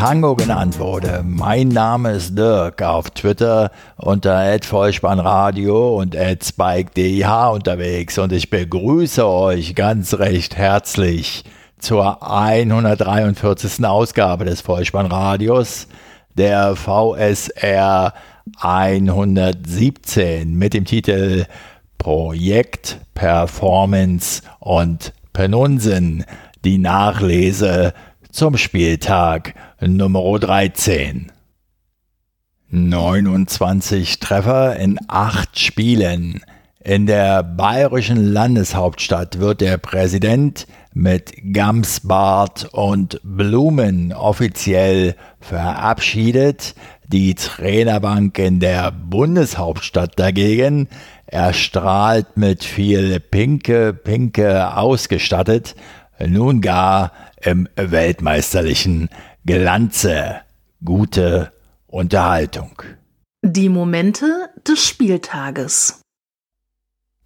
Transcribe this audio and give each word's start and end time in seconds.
Tango 0.00 0.34
genannt 0.34 0.78
wurde. 0.78 1.22
Mein 1.22 1.68
Name 1.68 2.12
ist 2.12 2.38
Dirk 2.38 2.80
auf 2.80 3.10
Twitter 3.10 3.70
unter 3.98 4.58
Vollspannradio 4.62 5.94
und 5.98 6.14
@spike_dih 6.14 7.52
unterwegs 7.52 8.16
und 8.16 8.32
ich 8.32 8.48
begrüße 8.48 9.28
euch 9.28 9.74
ganz 9.74 10.14
recht 10.14 10.56
herzlich 10.56 11.44
zur 11.78 12.22
143. 12.22 13.84
Ausgabe 13.84 14.46
des 14.46 14.62
Vollspannradios 14.62 15.86
der 16.34 16.76
VSR 16.76 18.14
117 18.58 20.54
mit 20.54 20.72
dem 20.72 20.86
Titel 20.86 21.44
Projekt, 21.98 23.00
Performance 23.12 24.40
und 24.60 25.12
Penunsen. 25.34 26.24
Die 26.64 26.78
Nachlese 26.78 27.92
zum 28.32 28.56
Spieltag 28.56 29.54
Nummer 29.80 30.38
13. 30.38 31.32
29 32.70 34.20
Treffer 34.20 34.76
in 34.76 34.98
8 35.08 35.58
Spielen. 35.58 36.40
In 36.82 37.06
der 37.06 37.42
bayerischen 37.42 38.32
Landeshauptstadt 38.32 39.40
wird 39.40 39.60
der 39.60 39.76
Präsident 39.76 40.66
mit 40.94 41.32
Gamsbart 41.52 42.68
und 42.72 43.20
Blumen 43.22 44.12
offiziell 44.12 45.16
verabschiedet. 45.40 46.74
Die 47.06 47.34
Trainerbank 47.34 48.38
in 48.38 48.60
der 48.60 48.92
Bundeshauptstadt 48.92 50.18
dagegen 50.18 50.88
erstrahlt 51.26 52.36
mit 52.36 52.64
viel 52.64 53.20
Pinke, 53.20 53.92
Pinke 53.92 54.76
ausgestattet, 54.76 55.74
nun 56.26 56.60
gar 56.60 57.12
im 57.40 57.68
weltmeisterlichen 57.76 59.08
Glanze. 59.44 60.42
Gute 60.84 61.52
Unterhaltung. 61.86 62.82
Die 63.42 63.68
Momente 63.68 64.50
des 64.66 64.86
Spieltages. 64.86 65.99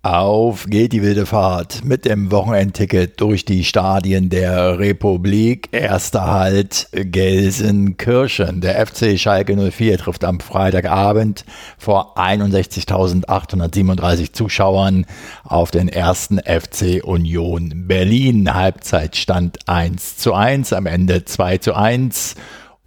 Auf 0.04 0.66
geht 0.66 0.92
die 0.92 1.00
wilde 1.00 1.24
Fahrt 1.24 1.82
mit 1.82 2.04
dem 2.04 2.30
Wochenendticket 2.30 3.18
durch 3.22 3.46
die 3.46 3.64
Stadien 3.64 4.28
der 4.28 4.78
Republik. 4.78 5.70
Erster 5.72 6.30
Halt 6.30 6.90
Gelsenkirchen. 6.92 8.60
Der 8.60 8.86
FC 8.86 9.18
Schalke 9.18 9.56
04 9.56 9.96
trifft 9.96 10.24
am 10.24 10.40
Freitagabend 10.40 11.46
vor 11.78 12.18
61.837 12.18 14.34
Zuschauern 14.34 15.06
auf 15.42 15.70
den 15.70 15.88
ersten 15.88 16.38
FC 16.38 17.02
Union 17.02 17.86
Berlin. 17.86 18.52
Halbzeitstand 18.52 19.70
1 19.70 20.18
zu 20.18 20.34
1, 20.34 20.74
am 20.74 20.84
Ende 20.84 21.24
2 21.24 21.56
zu 21.56 21.72
1 21.72 22.34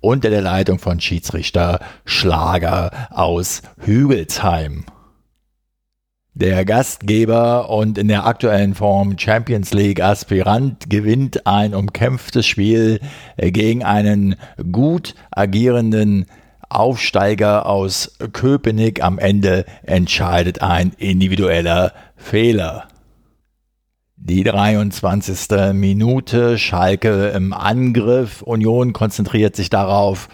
unter 0.01 0.29
der 0.29 0.43
Leitung 0.43 0.77
von 0.77 1.01
Schiedsrichter 1.01 1.79
Schlager 2.05 2.91
aus 3.09 3.63
Hügelsheim. 3.79 4.85
Der 6.39 6.65
Gastgeber 6.65 7.67
und 7.71 7.97
in 7.97 8.09
der 8.09 8.27
aktuellen 8.27 8.75
Form 8.75 9.17
Champions 9.17 9.73
League 9.73 9.99
Aspirant 9.99 10.87
gewinnt 10.87 11.47
ein 11.47 11.73
umkämpftes 11.73 12.45
Spiel 12.45 12.99
gegen 13.37 13.83
einen 13.83 14.35
gut 14.71 15.15
agierenden 15.31 16.27
Aufsteiger 16.69 17.65
aus 17.65 18.19
Köpenick. 18.33 19.03
Am 19.03 19.17
Ende 19.17 19.65
entscheidet 19.81 20.61
ein 20.61 20.91
individueller 20.99 21.93
Fehler. 22.15 22.87
Die 24.15 24.43
23. 24.43 25.73
Minute, 25.73 26.59
Schalke 26.59 27.29
im 27.29 27.51
Angriff, 27.51 28.43
Union 28.43 28.93
konzentriert 28.93 29.55
sich 29.55 29.71
darauf, 29.71 30.29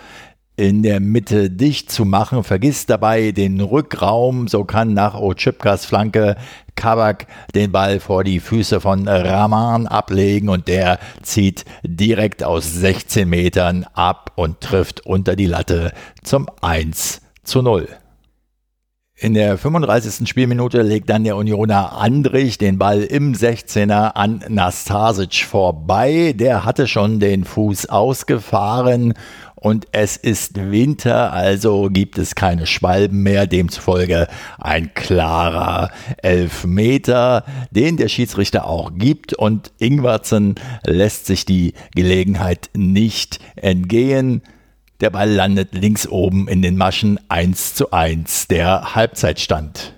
in 0.56 0.84
der 0.84 1.00
Mitte 1.00 1.50
dicht 1.50 1.92
zu 1.92 2.06
machen, 2.06 2.44
vergisst 2.44 2.90
dabei 2.90 3.32
den 3.32 3.60
Rückraum, 3.60 4.48
so 4.48 4.64
kann 4.64 4.94
nach 4.94 5.16
Ochipkas 5.16 5.86
Flanke 5.86 6.36
Kabak 6.76 7.28
den 7.56 7.72
Ball 7.72 8.00
vor 8.00 8.24
die 8.24 8.40
Füße 8.40 8.80
von 8.80 9.08
Rahman 9.08 9.88
ablegen 9.88 10.50
und 10.50 10.68
der 10.68 11.00
zieht 11.22 11.66
direkt 11.84 12.44
aus 12.44 12.72
16 12.74 13.28
Metern 13.28 13.86
ab 13.94 14.32
und 14.36 14.62
trifft 14.62 15.06
unter 15.06 15.36
die 15.36 15.46
Latte 15.46 15.92
zum 16.24 16.48
1 16.62 17.22
zu 17.44 17.62
0. 17.62 17.88
In 19.16 19.36
der 19.36 19.58
35. 19.58 20.28
Spielminute 20.28 20.82
legt 20.82 21.10
dann 21.10 21.24
der 21.24 21.38
Unioner 21.38 21.94
Andrich 21.94 22.58
den 22.58 22.78
Ball 22.78 23.04
im 23.04 23.34
16er 23.34 24.16
an 24.16 24.44
Nastasic 24.50 25.46
vorbei. 25.46 26.34
Der 26.36 26.66
hatte 26.66 26.88
schon 26.88 27.20
den 27.22 27.46
Fuß 27.46 27.88
ausgefahren 27.88 29.14
und 29.64 29.88
es 29.94 30.18
ist 30.18 30.72
Winter, 30.72 31.32
also 31.32 31.90
gibt 31.90 32.18
es 32.18 32.36
keine 32.36 32.68
Schwalben 32.68 33.24
mehr, 33.24 33.48
demzufolge 33.48 34.28
ein 34.60 34.94
klarer 34.94 35.90
Elfmeter, 36.18 37.46
den 37.72 37.96
der 37.96 38.10
Schiedsrichter 38.10 38.68
auch 38.68 38.92
gibt 38.94 39.34
und 39.34 39.72
Ingwarzen 39.78 40.56
lässt 40.86 41.28
sich 41.28 41.46
die 41.46 41.76
Gelegenheit 41.96 42.72
nicht 42.74 43.40
entgehen. 43.56 44.42
Der 45.00 45.12
Ball 45.12 45.32
landet 45.32 45.74
links 45.74 46.08
oben 46.08 46.50
in 46.50 46.62
den 46.62 46.76
Maschen 46.76 47.18
1 47.30 47.76
zu 47.76 47.92
1, 47.92 48.50
der 48.50 48.96
Halbzeitstand. 48.96 49.94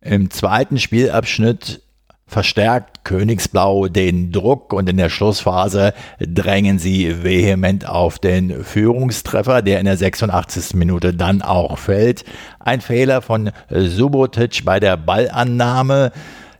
Im 0.00 0.30
zweiten 0.30 0.78
Spielabschnitt 0.78 1.82
verstärkt 2.26 3.04
Königsblau 3.04 3.86
den 3.86 4.32
Druck 4.32 4.72
und 4.72 4.88
in 4.88 4.96
der 4.96 5.10
Schlussphase 5.10 5.94
drängen 6.18 6.78
sie 6.78 7.22
vehement 7.22 7.88
auf 7.88 8.18
den 8.18 8.64
Führungstreffer, 8.64 9.62
der 9.62 9.78
in 9.78 9.86
der 9.86 9.96
86. 9.96 10.74
Minute 10.74 11.14
dann 11.14 11.40
auch 11.40 11.78
fällt. 11.78 12.24
Ein 12.58 12.80
Fehler 12.80 13.22
von 13.22 13.50
Subotic 13.70 14.64
bei 14.64 14.80
der 14.80 14.96
Ballannahme. 14.96 16.10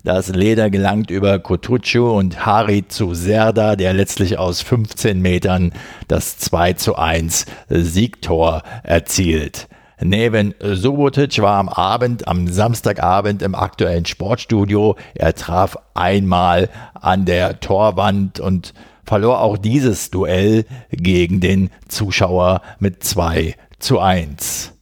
Das 0.05 0.29
Leder 0.29 0.69
gelangt 0.69 1.11
über 1.11 1.37
Kutucu 1.37 2.11
und 2.11 2.45
Hari 2.45 2.87
zu 2.87 3.13
Serda, 3.13 3.75
der 3.75 3.91
letztlich 3.91 4.37
aus 4.37 4.61
15 4.61 5.21
Metern 5.21 5.73
das 6.07 6.37
2 6.37 6.73
zu 6.73 6.95
1 6.95 7.45
Siegtor 7.67 8.63
erzielt. 8.83 9.67
Neven 10.01 10.53
Subotic 10.61 11.41
war 11.41 11.57
am 11.57 11.69
Abend, 11.69 12.27
am 12.27 12.47
Samstagabend 12.47 13.41
im 13.41 13.55
aktuellen 13.55 14.05
Sportstudio. 14.05 14.95
Er 15.15 15.33
traf 15.33 15.75
einmal 15.95 16.69
an 16.93 17.25
der 17.25 17.59
Torwand 17.59 18.39
und 18.39 18.73
verlor 19.03 19.41
auch 19.41 19.57
dieses 19.57 20.11
Duell 20.11 20.65
gegen 20.91 21.39
den 21.39 21.71
Zuschauer 21.87 22.61
mit 22.79 23.03
2 23.03 23.55
zu 23.79 23.99
1. 23.99 24.73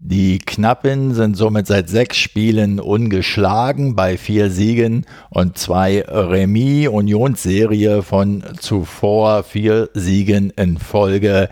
Die 0.00 0.38
Knappen 0.38 1.12
sind 1.12 1.36
somit 1.36 1.66
seit 1.66 1.88
sechs 1.88 2.18
Spielen 2.18 2.78
ungeschlagen 2.78 3.96
bei 3.96 4.16
vier 4.16 4.48
Siegen 4.48 5.06
und 5.28 5.58
zwei 5.58 6.02
Remis. 6.02 6.88
Unionsserie 6.88 8.02
von 8.02 8.44
zuvor 8.60 9.42
vier 9.42 9.90
Siegen 9.94 10.50
in 10.50 10.78
Folge 10.78 11.48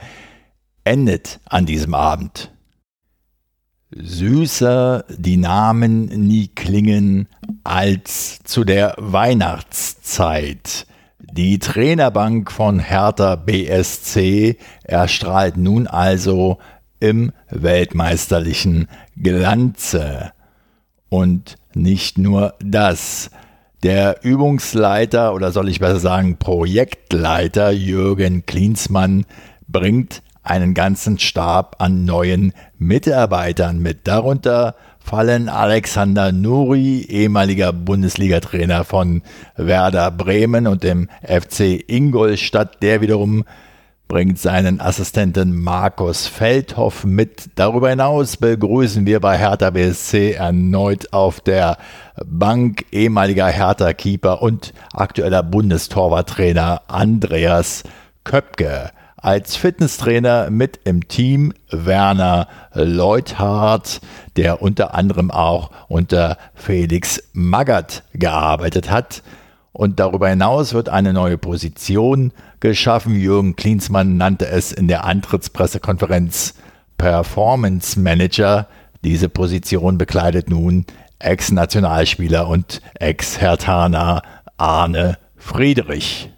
endet 0.85 1.41
an 1.47 1.67
diesem 1.67 1.95
Abend. 1.95 2.53
Süßer 3.91 5.05
die 5.17 5.37
Namen 5.37 6.07
nie 6.07 6.49
klingen 6.49 7.29
als 7.63 8.41
zu 8.43 8.65
der 8.65 8.95
Weihnachtszeit. 8.99 10.87
Die 11.21 11.59
Trainerbank 11.61 12.51
von 12.51 12.81
Hertha 12.81 13.37
BSC 13.37 14.57
erstrahlt 14.83 15.57
nun 15.57 15.87
also 15.87 16.59
im 16.99 17.33
weltmeisterlichen 17.51 18.89
Glanze. 19.17 20.33
Und 21.09 21.57
nicht 21.75 22.19
nur 22.19 22.55
das. 22.59 23.31
Der 23.85 24.25
Übungsleiter 24.25 25.33
oder 25.33 25.53
soll 25.53 25.69
ich 25.69 25.79
besser 25.79 26.01
sagen 26.01 26.39
Projektleiter 26.39 27.71
Jürgen 27.71 28.47
Klinsmann 28.47 29.27
bringt 29.69 30.23
einen 30.47 30.75
ganzen 30.75 31.19
Stab 31.19 31.77
an 31.79 32.05
neuen 32.05 32.53
Mitarbeitern 32.79 33.79
mit. 33.79 34.07
Darunter 34.07 34.75
fallen 34.99 35.49
Alexander 35.49 36.33
Nuri, 36.33 37.03
ehemaliger 37.09 37.73
Bundesliga-Trainer 37.73 38.85
von 38.85 39.23
Werder 39.57 40.11
Bremen 40.11 40.67
und 40.67 40.83
dem 40.83 41.09
FC 41.23 41.83
Ingolstadt, 41.87 42.83
der 42.83 43.01
wiederum 43.01 43.45
bringt 44.09 44.39
seinen 44.39 44.81
Assistenten 44.81 45.57
Markus 45.57 46.27
Feldhoff 46.27 47.05
mit. 47.05 47.51
Darüber 47.57 47.91
hinaus 47.91 48.37
begrüßen 48.37 49.05
wir 49.05 49.21
bei 49.21 49.37
Hertha 49.37 49.71
BSC 49.71 50.33
erneut 50.33 51.13
auf 51.13 51.41
der 51.41 51.77
Bank 52.25 52.87
ehemaliger 52.93 53.49
Hertha-Keeper 53.49 54.43
und 54.43 54.73
aktueller 54.93 55.43
Bundestorwarttrainer 55.43 56.83
Andreas 56.87 57.83
Köpke. 58.23 58.91
Als 59.17 59.57
Fitnesstrainer 59.57 60.51
mit 60.51 60.79
im 60.85 61.09
Team 61.09 61.55
Werner 61.71 62.49
Leuthardt, 62.75 64.01
der 64.37 64.61
unter 64.61 64.95
anderem 64.95 65.31
auch 65.31 65.71
unter 65.89 66.37
Felix 66.55 67.23
Magath 67.33 68.05
gearbeitet 68.13 68.91
hat. 68.91 69.23
Und 69.73 70.01
darüber 70.01 70.29
hinaus 70.29 70.75
wird 70.75 70.89
eine 70.89 71.13
neue 71.13 71.39
Position 71.39 72.33
geschaffen. 72.61 73.15
Jürgen 73.15 73.57
Klinsmann 73.57 74.17
nannte 74.17 74.49
es 74.49 74.73
in 74.73 74.87
der 74.87 75.05
Antrittspressekonferenz 75.05 76.55
Performance 76.99 77.99
Manager. 77.99 78.69
Diese 79.03 79.29
Position 79.29 79.99
bekleidet 79.99 80.51
nun 80.51 80.85
Ex-Nationalspieler 81.19 82.49
und 82.49 82.83
Ex-Hertaner 82.95 84.23
Arne 84.57 85.19
Friedrich. 85.37 86.31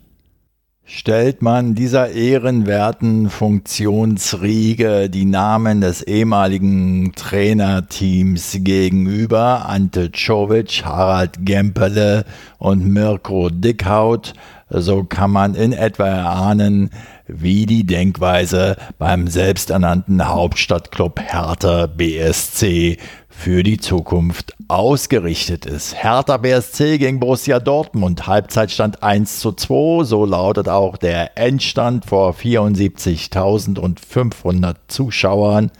Stellt 0.90 1.42
man 1.42 1.74
dieser 1.74 2.12
ehrenwerten 2.12 3.28
Funktionsriege 3.28 5.10
die 5.10 5.26
Namen 5.26 5.82
des 5.82 6.00
ehemaligen 6.00 7.12
Trainerteams 7.14 8.56
gegenüber, 8.60 9.68
Ante 9.68 10.10
Czovic, 10.10 10.86
Harald 10.86 11.44
Gempele 11.44 12.24
und 12.56 12.86
Mirko 12.86 13.50
Dickhaut, 13.50 14.32
so 14.70 15.04
kann 15.04 15.30
man 15.30 15.54
in 15.54 15.74
etwa 15.74 16.06
erahnen, 16.06 16.88
wie 17.26 17.66
die 17.66 17.84
Denkweise 17.84 18.76
beim 18.96 19.28
selbsternannten 19.28 20.26
Hauptstadtclub 20.26 21.20
Hertha 21.20 21.86
BSC 21.86 22.96
für 23.38 23.62
die 23.62 23.78
Zukunft 23.78 24.54
ausgerichtet 24.66 25.64
ist. 25.64 25.94
Hertha 25.94 26.38
BSC 26.38 26.98
gegen 26.98 27.20
Borussia 27.20 27.60
Dortmund, 27.60 28.26
Halbzeitstand 28.26 29.04
1 29.04 29.38
zu 29.38 29.52
2, 29.52 30.02
so 30.02 30.24
lautet 30.24 30.68
auch 30.68 30.96
der 30.96 31.38
Endstand 31.38 32.04
vor 32.04 32.34
74.500 32.34 34.74
Zuschauern 34.88 35.70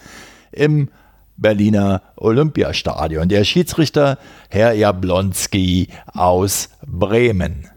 im 0.53 0.89
Berliner 1.37 2.03
Olympiastadion. 2.15 3.29
Der 3.29 3.43
Schiedsrichter 3.43 4.19
Herr 4.51 4.75
Jablonski 4.75 5.89
aus 6.15 6.69
Bremen. 6.87 7.69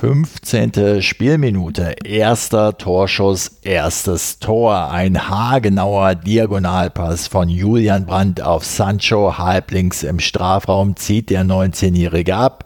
15. 0.00 1.02
Spielminute, 1.02 1.94
erster 2.04 2.78
Torschuss, 2.78 3.58
erstes 3.60 4.38
Tor. 4.38 4.90
Ein 4.90 5.28
haargenauer 5.28 6.14
Diagonalpass 6.14 7.26
von 7.26 7.50
Julian 7.50 8.06
Brandt 8.06 8.40
auf 8.40 8.64
Sancho, 8.64 9.36
halblinks 9.36 10.02
im 10.02 10.18
Strafraum, 10.18 10.96
zieht 10.96 11.28
der 11.28 11.44
19-Jährige 11.44 12.34
ab. 12.34 12.64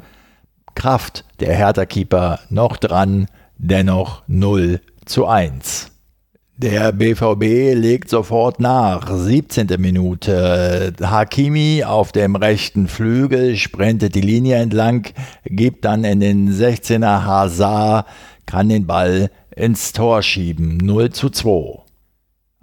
Kraft 0.77 1.25
der 1.41 1.57
Hertha-Keeper 1.57 2.39
noch 2.51 2.77
dran, 2.77 3.27
dennoch 3.59 4.23
0 4.29 4.81
zu 5.05 5.27
1. 5.27 5.91
Der 6.57 6.93
BVB 6.93 7.75
legt 7.75 8.09
sofort 8.09 8.61
nach. 8.61 9.11
17. 9.13 9.67
Minute. 9.79 10.93
Hakimi 11.03 11.83
auf 11.83 12.13
dem 12.13 12.37
rechten 12.37 12.87
Flügel 12.87 13.57
sprintet 13.57 14.15
die 14.15 14.21
Linie 14.21 14.59
entlang, 14.59 15.05
gibt 15.45 15.85
dann 15.85 16.05
in 16.05 16.21
den 16.21 16.53
16er 16.53 17.25
Hazard, 17.25 18.07
kann 18.47 18.69
den 18.69 18.87
Ball 18.87 19.33
ins 19.57 19.93
Tor 19.93 20.23
schieben. 20.23 20.77
0 20.77 21.11
zu 21.11 21.29
2. 21.31 21.84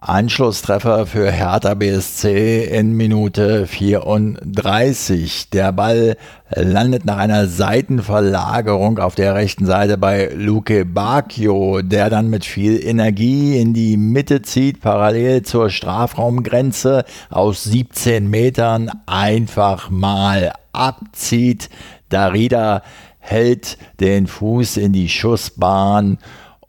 Anschlusstreffer 0.04 1.06
für 1.06 1.32
Hertha 1.32 1.76
BSC 1.76 2.66
in 2.66 2.98
Minute 2.98 3.68
34. 3.68 5.52
Der 5.52 5.72
Ball 5.72 6.18
landet 6.50 7.06
nach 7.06 7.18
einer 7.18 7.46
Seitenverlagerung 7.46 8.98
auf 8.98 9.14
der 9.14 9.36
rechten 9.36 9.68
Seite 9.68 10.00
bei 10.00 10.32
Luke 10.34 10.86
Bacchio, 10.86 11.84
der 11.84 12.10
dann 12.10 12.32
mit 12.32 12.46
viel 12.46 12.84
Energie 12.84 13.60
in 13.60 13.76
die 13.76 13.96
Mitte 13.96 14.42
zieht, 14.42 14.82
parallel 14.82 15.44
zur 15.44 15.70
Strafraumgrenze 15.70 17.06
aus 17.30 17.64
17 17.66 18.28
Metern 18.28 18.90
einfach 19.06 19.92
mal 19.92 20.52
abzieht. 20.74 21.70
Darida 22.10 22.82
hält 23.20 23.78
den 24.00 24.26
Fuß 24.26 24.78
in 24.78 24.94
die 24.94 25.10
Schussbahn 25.10 26.18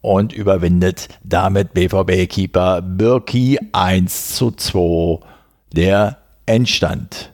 und 0.03 0.35
überwindet 0.35 1.09
damit 1.25 1.73
BVB-Keeper 1.73 2.83
Birki 2.83 3.59
1 3.73 4.35
zu 4.35 4.51
2 4.51 5.21
der 5.73 6.19
Endstand. 6.45 7.33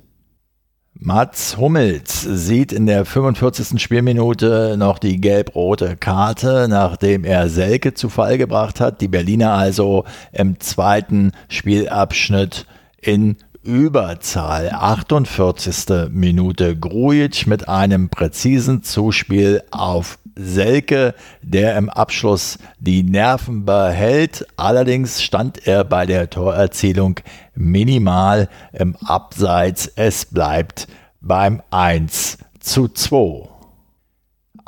Mats 1.00 1.56
Hummels 1.56 2.23
sieht 2.23 2.73
in 2.73 2.87
der 2.87 3.05
45. 3.05 3.81
Spielminute 3.81 4.75
noch 4.76 4.99
die 4.99 5.20
gelb-rote 5.20 5.97
Karte, 5.97 6.67
nachdem 6.69 7.25
er 7.25 7.49
Selke 7.49 7.94
zu 7.94 8.09
Fall 8.09 8.37
gebracht 8.37 8.81
hat. 8.81 9.00
Die 9.00 9.06
Berliner 9.06 9.53
also 9.53 10.05
im 10.32 10.59
zweiten 10.59 11.32
Spielabschnitt 11.49 12.67
in 13.00 13.37
Überzahl. 13.69 14.70
48. 14.70 16.09
Minute 16.11 16.75
Grujic 16.75 17.47
mit 17.47 17.69
einem 17.69 18.09
präzisen 18.09 18.82
Zuspiel 18.82 19.62
auf 19.70 20.19
Selke, 20.35 21.15
der 21.43 21.76
im 21.76 21.91
Abschluss 21.91 22.56
die 22.81 23.03
Nerven 23.03 23.67
behält. 23.67 24.47
Allerdings 24.56 25.23
stand 25.23 25.67
er 25.67 25.85
bei 25.85 26.06
der 26.06 26.31
Torerzielung 26.31 27.20
minimal 27.55 28.49
im 28.73 28.97
Abseits. 28.97 29.93
Es 29.97 30.25
bleibt 30.25 30.88
beim 31.20 31.61
1 31.70 32.38
zu 32.61 32.88
2. 32.88 33.57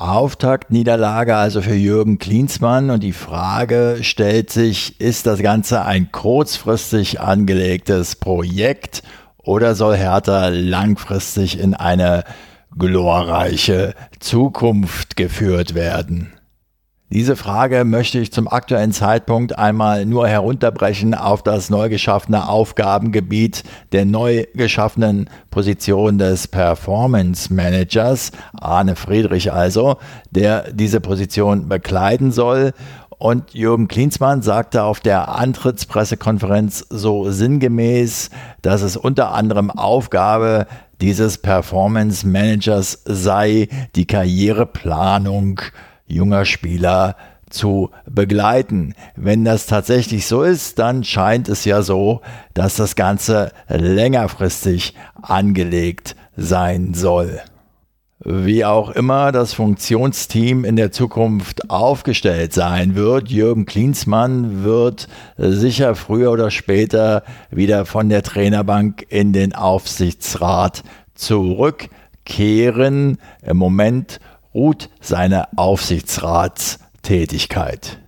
Auftaktniederlage 0.01 1.37
also 1.37 1.61
für 1.61 1.75
Jürgen 1.75 2.17
Klinsmann 2.17 2.89
und 2.89 3.03
die 3.03 3.13
Frage 3.13 3.99
stellt 4.01 4.49
sich, 4.49 4.99
ist 4.99 5.27
das 5.27 5.43
Ganze 5.43 5.85
ein 5.85 6.11
kurzfristig 6.11 7.21
angelegtes 7.21 8.17
Projekt 8.17 9.03
oder 9.37 9.75
soll 9.75 9.99
Hertha 9.99 10.49
langfristig 10.49 11.61
in 11.61 11.75
eine 11.75 12.25
glorreiche 12.79 13.95
Zukunft 14.21 15.19
geführt 15.19 15.75
werden? 15.75 16.33
Diese 17.13 17.35
Frage 17.35 17.85
möchte 17.85 18.21
ich 18.21 18.31
zum 18.31 18.47
aktuellen 18.47 18.93
Zeitpunkt 18.93 19.59
einmal 19.59 20.07
nur 20.07 20.29
herunterbrechen 20.29 21.13
auf 21.13 21.43
das 21.43 21.69
neu 21.69 21.89
geschaffene 21.89 22.49
Aufgabengebiet 22.49 23.65
der 23.91 24.05
neu 24.05 24.45
geschaffenen 24.55 25.29
Position 25.51 26.19
des 26.19 26.47
Performance 26.47 27.53
Managers, 27.53 28.31
Arne 28.53 28.95
Friedrich 28.95 29.53
also, 29.53 29.97
der 30.31 30.73
diese 30.73 31.01
Position 31.01 31.69
bekleiden 31.69 32.31
soll. 32.31 32.75
Und 33.19 33.55
Jürgen 33.55 33.89
Klinsmann 33.89 34.43
sagte 34.43 34.85
auf 34.85 35.01
der 35.01 35.35
Antrittspressekonferenz 35.35 36.87
so 36.91 37.29
sinngemäß, 37.29 38.31
dass 38.63 38.83
es 38.83 38.97
unter 38.97 39.35
anderem 39.35 39.73
Aufgabe 39.73 40.69
dieses 41.01 41.39
Performance 41.39 42.25
Managers 42.25 43.03
sei, 43.05 43.69
die 43.97 44.07
Karriereplanung 44.07 45.61
junger 46.11 46.45
Spieler 46.45 47.17
zu 47.51 47.91
begleiten. 48.09 48.95
Wenn 49.17 49.45
das 49.45 49.67
tatsächlich 49.67 50.27
so 50.27 50.43
ist, 50.43 50.79
dann 50.79 51.05
scheint 51.05 51.49
es 51.49 51.65
ja 51.65 51.83
so, 51.83 52.23
dass 52.55 52.77
das 52.77 52.97
Ganze 52.97 53.53
längerfristig 53.69 54.95
angelegt 55.21 56.17
sein 56.37 56.95
soll. 56.95 57.41
Wie 58.23 58.67
auch 58.67 58.91
immer 58.91 59.33
das 59.33 59.55
Funktionsteam 59.55 60.67
in 60.67 60.77
der 60.77 60.93
Zukunft 60.93 61.71
aufgestellt 61.71 62.53
sein 62.53 62.95
wird, 62.95 63.31
Jürgen 63.31 63.65
Klinsmann 63.65 64.63
wird 64.63 65.09
sicher 65.39 65.95
früher 65.95 66.31
oder 66.31 66.51
später 66.51 67.23
wieder 67.51 67.87
von 67.87 68.11
der 68.11 68.23
Trainerbank 68.23 69.07
in 69.09 69.33
den 69.33 69.55
Aufsichtsrat 69.55 70.83
zurückkehren. 71.15 73.17
Im 73.43 73.57
Moment 73.57 74.21
ruht 74.55 74.91
seine 75.01 75.49
Aufsichtsratstätigkeit. 75.57 78.01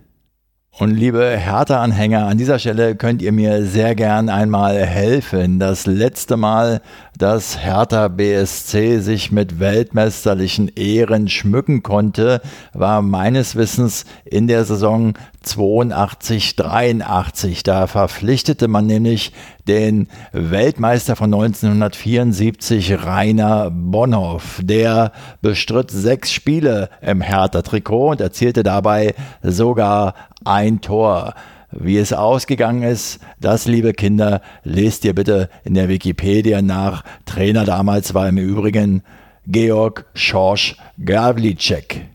Und 0.79 0.95
liebe 0.95 1.37
Hertha-Anhänger, 1.37 2.25
an 2.25 2.39
dieser 2.39 2.57
Stelle 2.57 2.95
könnt 2.95 3.21
ihr 3.21 3.31
mir 3.31 3.63
sehr 3.63 3.93
gern 3.93 4.27
einmal 4.27 4.83
helfen. 4.83 5.59
Das 5.59 5.85
letzte 5.85 6.35
Mal, 6.35 6.81
dass 7.15 7.59
Hertha 7.59 8.07
BSC 8.07 8.97
sich 8.97 9.31
mit 9.31 9.59
weltmeisterlichen 9.59 10.69
Ehren 10.69 11.29
schmücken 11.29 11.83
konnte, 11.83 12.41
war 12.73 13.03
meines 13.03 13.55
Wissens 13.55 14.05
in 14.25 14.47
der 14.47 14.65
Saison 14.65 15.13
82, 15.43 16.55
83. 16.55 17.61
Da 17.61 17.85
verpflichtete 17.85 18.67
man 18.67 18.87
nämlich 18.87 19.31
den 19.67 20.07
Weltmeister 20.31 21.15
von 21.15 21.33
1974 21.33 23.05
Rainer 23.05 23.71
Bonhoff. 23.71 24.59
Der 24.63 25.11
bestritt 25.41 25.91
sechs 25.91 26.31
Spiele 26.31 26.89
im 27.01 27.21
Hertha-Trikot 27.21 28.11
und 28.11 28.21
erzielte 28.21 28.63
dabei 28.63 29.15
sogar 29.41 30.15
ein 30.43 30.81
Tor. 30.81 31.33
Wie 31.71 31.97
es 31.97 32.13
ausgegangen 32.13 32.83
ist, 32.83 33.19
das, 33.39 33.65
liebe 33.65 33.93
Kinder, 33.93 34.41
lest 34.63 35.05
ihr 35.05 35.15
bitte 35.15 35.49
in 35.63 35.73
der 35.73 35.89
Wikipedia 35.89 36.61
nach. 36.61 37.03
Trainer 37.25 37.65
damals 37.65 38.13
war 38.13 38.29
im 38.29 38.37
Übrigen 38.37 39.01
Georg 39.47 40.05
Schorsch 40.13 40.77
Gavlicek. 41.03 42.12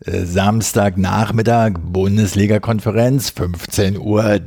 Samstagnachmittag 0.00 1.72
Bundesliga-Konferenz, 1.80 3.30
15.30 3.30 3.98
Uhr. 3.98 4.38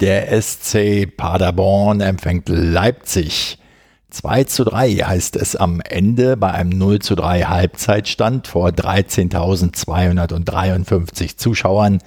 Der 0.00 0.40
SC 0.40 1.14
Paderborn 1.14 2.00
empfängt 2.00 2.48
Leipzig. 2.48 3.58
2 4.08 4.44
zu 4.44 4.64
3 4.64 4.94
heißt 4.94 5.36
es 5.36 5.54
am 5.54 5.82
Ende 5.82 6.38
bei 6.38 6.52
einem 6.52 6.70
0 6.70 7.00
zu 7.00 7.14
3 7.14 7.42
Halbzeitstand 7.42 8.46
vor 8.46 8.70
13.253 8.70 11.36
Zuschauern 11.36 11.98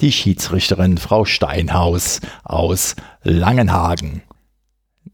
die 0.00 0.10
Schiedsrichterin 0.10 0.98
Frau 0.98 1.24
Steinhaus 1.24 2.18
aus 2.42 2.96
Langenhagen. 3.22 4.22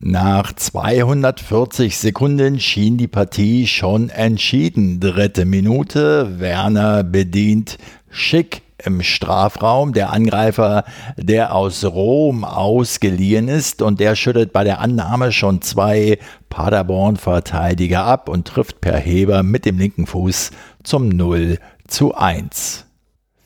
Nach 0.01 0.53
240 0.53 1.97
Sekunden 1.97 2.61
schien 2.61 2.99
die 2.99 3.09
Partie 3.09 3.67
schon 3.67 4.11
entschieden. 4.11 5.01
Dritte 5.01 5.47
Minute, 5.47 6.39
Werner 6.39 7.03
bedient 7.03 7.79
Schick 8.11 8.63
im 8.85 9.03
Strafraum. 9.03 9.95
Der 9.95 10.13
Angreifer, 10.13 10.85
der 11.17 11.55
aus 11.55 11.85
Rom 11.85 12.45
ausgeliehen 12.45 13.49
ist 13.49 13.81
und 13.81 13.99
der 13.99 14.15
schüttet 14.15 14.53
bei 14.53 14.63
der 14.63 14.81
Annahme 14.81 15.33
schon 15.33 15.63
zwei 15.63 16.19
Paderborn-Verteidiger 16.51 18.05
ab 18.05 18.29
und 18.29 18.47
trifft 18.47 18.83
per 18.83 18.99
Heber 18.99 19.43
mit 19.43 19.65
dem 19.65 19.79
linken 19.79 20.07
Fuß 20.07 20.51
zum 20.85 21.09
0 21.09 21.59
zu 21.89 22.15
1. 22.15 22.88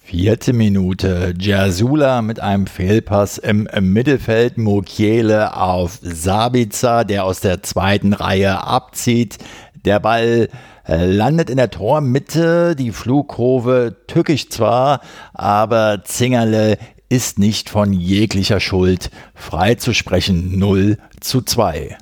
Vierte 0.04 0.52
Minute. 0.52 1.32
Jasula 1.38 2.22
mit 2.22 2.40
einem 2.40 2.66
Fehlpass 2.66 3.38
im, 3.38 3.68
Mittelfeld. 3.80 4.58
Mukiele 4.58 5.56
auf 5.56 5.98
Sabica, 6.02 7.04
der 7.04 7.24
aus 7.24 7.40
der 7.40 7.62
zweiten 7.62 8.12
Reihe 8.12 8.64
abzieht. 8.64 9.38
Der 9.84 10.00
Ball 10.00 10.48
äh, 10.86 11.06
landet 11.06 11.48
in 11.48 11.56
der 11.56 11.70
Tormitte. 11.70 12.76
Die 12.76 12.90
Flugkurve 12.90 13.96
tückisch 14.06 14.50
zwar, 14.50 15.00
aber 15.32 16.02
Zingerle 16.04 16.78
ist 17.08 17.38
nicht 17.38 17.70
von 17.70 17.92
jeglicher 17.92 18.60
Schuld 18.60 19.10
freizusprechen. 19.34 20.58
0 20.58 20.98
zu 21.20 21.42
2. 21.42 21.96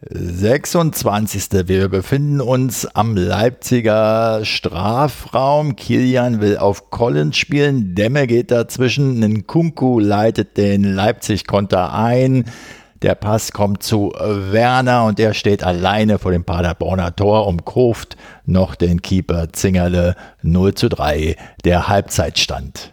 26. 0.00 1.66
Wir 1.66 1.88
befinden 1.88 2.40
uns 2.40 2.86
am 2.86 3.16
Leipziger 3.16 4.44
Strafraum. 4.44 5.74
Kilian 5.74 6.40
will 6.40 6.56
auf 6.56 6.90
Collins 6.90 7.36
spielen. 7.36 7.96
Demme 7.96 8.28
geht 8.28 8.52
dazwischen. 8.52 9.18
Nkunku 9.18 9.98
leitet 9.98 10.56
den 10.56 10.84
Leipzig-Konter 10.84 11.92
ein. 11.94 12.44
Der 13.02 13.16
Pass 13.16 13.52
kommt 13.52 13.82
zu 13.82 14.12
Werner 14.16 15.04
und 15.04 15.18
der 15.18 15.34
steht 15.34 15.64
alleine 15.64 16.20
vor 16.20 16.30
dem 16.30 16.44
Paderborner 16.44 17.14
Tor, 17.14 17.48
umkurft 17.48 18.16
noch 18.44 18.76
den 18.76 19.02
Keeper 19.02 19.52
Zingerle 19.52 20.14
0 20.42 20.74
zu 20.74 20.88
3, 20.88 21.36
der 21.64 21.88
Halbzeitstand. 21.88 22.92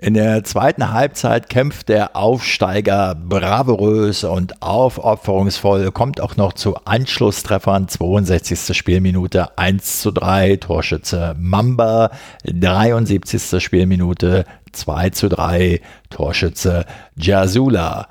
In 0.00 0.14
der 0.14 0.44
zweiten 0.44 0.92
Halbzeit 0.92 1.48
kämpft 1.48 1.88
der 1.88 2.14
Aufsteiger 2.14 3.16
bravourös 3.16 4.22
und 4.22 4.62
aufopferungsvoll, 4.62 5.90
kommt 5.90 6.20
auch 6.20 6.36
noch 6.36 6.52
zu 6.52 6.76
Anschlusstreffern. 6.84 7.88
62. 7.88 8.76
Spielminute 8.76 9.58
1 9.58 10.00
zu 10.00 10.12
3, 10.12 10.54
Torschütze 10.58 11.34
Mamba. 11.36 12.12
73. 12.44 13.60
Spielminute 13.60 14.44
2 14.70 15.10
zu 15.10 15.28
3, 15.28 15.80
Torschütze 16.10 16.84
Jasula. 17.16 18.06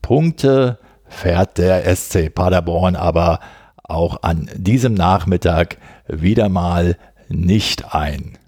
Punkte 0.00 0.78
fährt 1.08 1.58
der 1.58 1.96
SC 1.96 2.32
Paderborn 2.32 2.94
aber 2.94 3.40
auch 3.82 4.22
an 4.22 4.48
diesem 4.54 4.94
Nachmittag 4.94 5.78
wieder 6.06 6.48
mal 6.48 6.96
nicht 7.28 7.92
ein. 7.96 8.38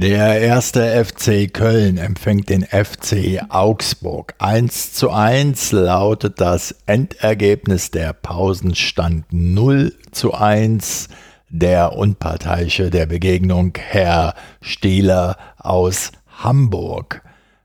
Der 0.00 0.40
erste 0.40 1.04
FC 1.04 1.52
Köln 1.52 1.98
empfängt 1.98 2.50
den 2.50 2.62
FC 2.62 3.40
Augsburg. 3.48 4.36
1 4.38 4.92
zu 4.92 5.10
1 5.10 5.72
lautet 5.72 6.40
das 6.40 6.72
Endergebnis 6.86 7.90
der 7.90 8.12
Pausenstand 8.12 9.24
0 9.32 9.92
zu 10.12 10.34
1. 10.34 11.08
Der 11.48 11.96
Unparteiische 11.96 12.90
der 12.90 13.06
Begegnung, 13.06 13.72
Herr 13.76 14.34
Stieler 14.60 15.36
aus 15.56 16.12
Hamburg. 16.28 17.22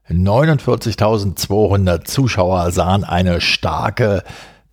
49.200 0.09 2.03
Zuschauer 2.05 2.71
sahen 2.71 3.03
eine 3.03 3.41
starke 3.41 4.23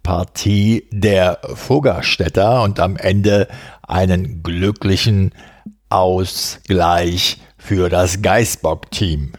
Partie 0.03 0.89
der 0.93 1.41
Fuggerstädter 1.57 2.63
und 2.63 2.81
am 2.81 2.97
Ende 2.97 3.49
einen 3.83 4.43
glücklichen 4.43 5.33
Ausgleich 5.91 7.37
für 7.71 7.89
das 7.89 8.21
Geißbock-Team. 8.21 9.35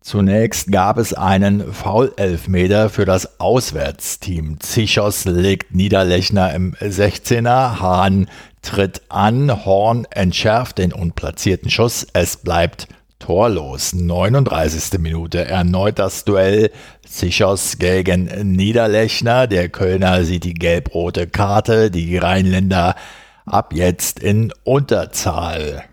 Zunächst 0.00 0.72
gab 0.72 0.98
es 0.98 1.14
einen 1.14 1.72
Foul-Elfmeter 1.72 2.90
für 2.90 3.04
das 3.04 3.38
Auswärtsteam. 3.38 4.58
Zichos 4.58 5.24
legt 5.24 5.72
Niederlechner 5.72 6.52
im 6.52 6.74
16er, 6.74 7.78
Hahn 7.78 8.28
tritt 8.60 9.02
an, 9.08 9.64
Horn 9.64 10.04
entschärft 10.10 10.78
den 10.78 10.92
unplatzierten 10.92 11.70
Schuss, 11.70 12.08
es 12.12 12.38
bleibt 12.38 12.88
torlos. 13.20 13.92
39. 13.92 14.98
Minute 14.98 15.44
erneut 15.44 16.00
das 16.00 16.24
Duell 16.24 16.72
Zichos 17.08 17.78
gegen 17.78 18.24
Niederlechner. 18.56 19.46
Der 19.46 19.68
Kölner 19.68 20.24
sieht 20.24 20.42
die 20.42 20.54
gelb-rote 20.54 21.28
Karte, 21.28 21.92
die 21.92 22.18
Rheinländer 22.18 22.96
ab 23.46 23.72
jetzt 23.72 24.18
in 24.18 24.52
Unterzahl. 24.64 25.84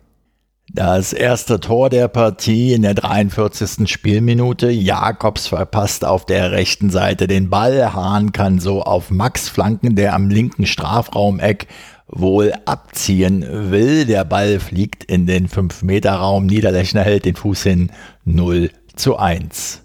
Das 0.71 1.13
erste 1.13 1.59
Tor 1.59 1.89
der 1.89 2.07
Partie 2.07 2.73
in 2.73 2.83
der 2.83 2.93
43. 2.93 3.89
Spielminute. 3.89 4.69
Jakobs 4.69 5.47
verpasst 5.47 6.05
auf 6.05 6.27
der 6.27 6.51
rechten 6.51 6.91
Seite 6.91 7.25
den 7.25 7.49
Ball. 7.49 7.93
Hahn 7.93 8.31
kann 8.33 8.59
so 8.59 8.83
auf 8.83 9.09
Max 9.09 9.49
flanken, 9.49 9.95
der 9.95 10.13
am 10.13 10.29
linken 10.29 10.67
Strafraumeck 10.67 11.67
wohl 12.07 12.53
abziehen 12.65 13.71
will. 13.71 14.05
Der 14.05 14.25
Ball 14.25 14.59
fliegt 14.59 15.03
in 15.03 15.25
den 15.25 15.47
5-Meter-Raum. 15.47 16.45
Niederlechner 16.45 17.01
hält 17.01 17.25
den 17.25 17.35
Fuß 17.35 17.63
hin 17.63 17.91
0 18.25 18.69
zu 18.95 19.17
1. 19.17 19.81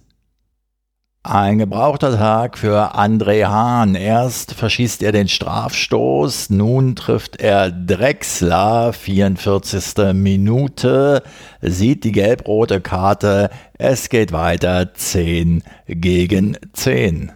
Ein 1.27 1.57
gebrauchter 1.57 2.19
Tag 2.19 2.59
für 2.59 2.95
André 2.95 3.47
Hahn. 3.47 3.95
Erst 3.95 4.53
verschießt 4.53 5.03
er 5.03 5.11
den 5.11 5.27
Strafstoß, 5.27 6.51
nun 6.51 6.97
trifft 6.97 7.41
er 7.41 7.71
Drexler, 7.71 8.93
44. 8.93 10.13
Minute, 10.13 11.23
sieht 11.63 12.05
die 12.05 12.13
gelb-rote 12.13 12.83
Karte, 12.83 13.49
es 13.79 14.11
geht 14.11 14.33
weiter 14.33 14.93
10 14.93 15.63
gegen 15.87 16.59
10. 16.75 17.33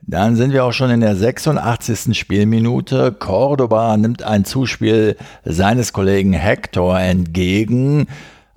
Dann 0.00 0.34
sind 0.34 0.54
wir 0.54 0.64
auch 0.64 0.72
schon 0.72 0.90
in 0.90 1.00
der 1.00 1.14
86. 1.14 2.18
Spielminute. 2.18 3.12
Cordoba 3.12 3.94
nimmt 3.98 4.22
ein 4.22 4.46
Zuspiel 4.46 5.18
seines 5.44 5.92
Kollegen 5.92 6.32
Hector 6.32 6.98
entgegen. 6.98 8.06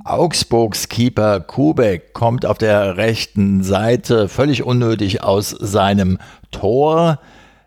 Augsburgs 0.05 0.88
Keeper 0.88 1.39
Kubek 1.39 2.13
kommt 2.13 2.45
auf 2.45 2.59
der 2.59 2.95
rechten 2.95 3.63
Seite 3.63 4.29
völlig 4.29 4.62
unnötig 4.62 5.24
aus 5.24 5.50
seinem 5.50 6.19
Tor. 6.51 7.19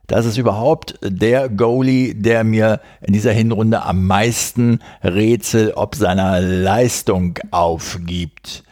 Das 0.07 0.25
ist 0.25 0.39
überhaupt 0.39 1.01
der 1.03 1.49
Goalie, 1.49 2.15
der 2.15 2.45
mir 2.45 2.81
in 3.01 3.13
dieser 3.13 3.33
Hinrunde 3.33 3.83
am 3.83 4.07
meisten 4.07 4.79
Rätsel 5.03 5.73
ob 5.73 5.97
seiner 5.97 6.41
Leistung 6.41 7.41
aufgibt. 7.51 8.63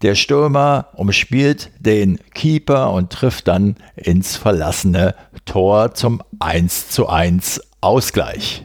Der 0.00 0.14
Stürmer 0.14 0.88
umspielt 0.94 1.70
den 1.80 2.18
Keeper 2.32 2.94
und 2.94 3.12
trifft 3.12 3.48
dann 3.48 3.76
ins 3.94 4.36
verlassene 4.36 5.14
Tor 5.44 5.92
zum 5.92 6.22
1 6.38 6.88
zu 6.88 7.10
1 7.10 7.60
Ausgleich. 7.82 8.64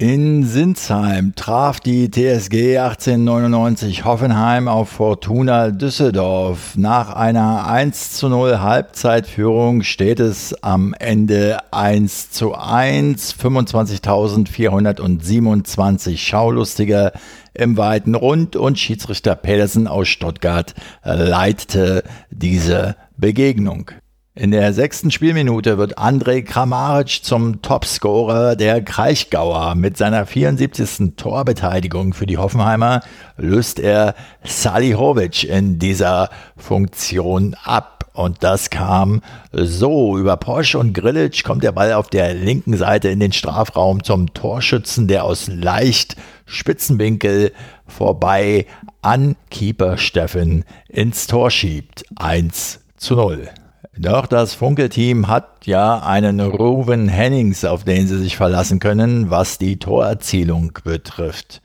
In 0.00 0.44
Sinsheim 0.46 1.34
traf 1.36 1.78
die 1.78 2.10
TSG 2.10 2.78
1899 2.78 4.06
Hoffenheim 4.06 4.66
auf 4.66 4.88
Fortuna 4.88 5.72
Düsseldorf. 5.72 6.74
Nach 6.78 7.14
einer 7.14 7.66
1 7.66 8.12
zu 8.12 8.30
0 8.30 8.60
Halbzeitführung 8.60 9.82
steht 9.82 10.18
es 10.18 10.54
am 10.62 10.94
Ende 10.94 11.58
1 11.70 12.30
zu 12.30 12.54
1. 12.54 13.34
25.427 13.34 16.16
Schaulustige 16.16 17.12
im 17.52 17.76
weiten 17.76 18.14
Rund 18.14 18.56
und 18.56 18.78
Schiedsrichter 18.78 19.34
Pedersen 19.34 19.86
aus 19.86 20.08
Stuttgart 20.08 20.74
leitete 21.04 22.04
diese 22.30 22.96
Begegnung. 23.18 23.90
In 24.36 24.52
der 24.52 24.72
sechsten 24.72 25.10
Spielminute 25.10 25.76
wird 25.76 25.98
Andrej 25.98 26.44
Kramaric 26.44 27.24
zum 27.24 27.62
Topscorer 27.62 28.54
der 28.54 28.80
Kraichgauer. 28.80 29.74
Mit 29.74 29.96
seiner 29.96 30.24
74. 30.24 31.16
Torbeteiligung 31.16 32.14
für 32.14 32.26
die 32.26 32.38
Hoffenheimer 32.38 33.00
löst 33.36 33.80
er 33.80 34.14
Salihovic 34.44 35.42
in 35.42 35.80
dieser 35.80 36.30
Funktion 36.56 37.56
ab. 37.64 38.08
Und 38.12 38.44
das 38.44 38.70
kam 38.70 39.20
so. 39.50 40.16
Über 40.16 40.36
Porsche 40.36 40.78
und 40.78 40.92
Grilic 40.92 41.42
kommt 41.42 41.64
der 41.64 41.72
Ball 41.72 41.92
auf 41.92 42.08
der 42.08 42.32
linken 42.32 42.76
Seite 42.76 43.08
in 43.08 43.18
den 43.18 43.32
Strafraum 43.32 44.04
zum 44.04 44.32
Torschützen, 44.32 45.08
der 45.08 45.24
aus 45.24 45.48
leicht 45.48 46.16
Spitzenwinkel 46.46 47.52
vorbei 47.88 48.66
an 49.02 49.34
Keeper 49.50 49.98
Steffen 49.98 50.64
ins 50.88 51.26
Tor 51.26 51.50
schiebt. 51.50 52.04
1 52.14 52.78
zu 52.96 53.16
0. 53.16 53.50
Doch 53.96 54.26
das 54.26 54.54
Funke-Team 54.54 55.28
hat 55.28 55.66
ja 55.66 55.98
einen 55.98 56.40
Ruven 56.40 57.08
Hennings, 57.08 57.64
auf 57.64 57.84
den 57.84 58.06
sie 58.06 58.18
sich 58.18 58.36
verlassen 58.36 58.78
können, 58.78 59.30
was 59.30 59.58
die 59.58 59.78
Torerzielung 59.78 60.72
betrifft. 60.84 61.60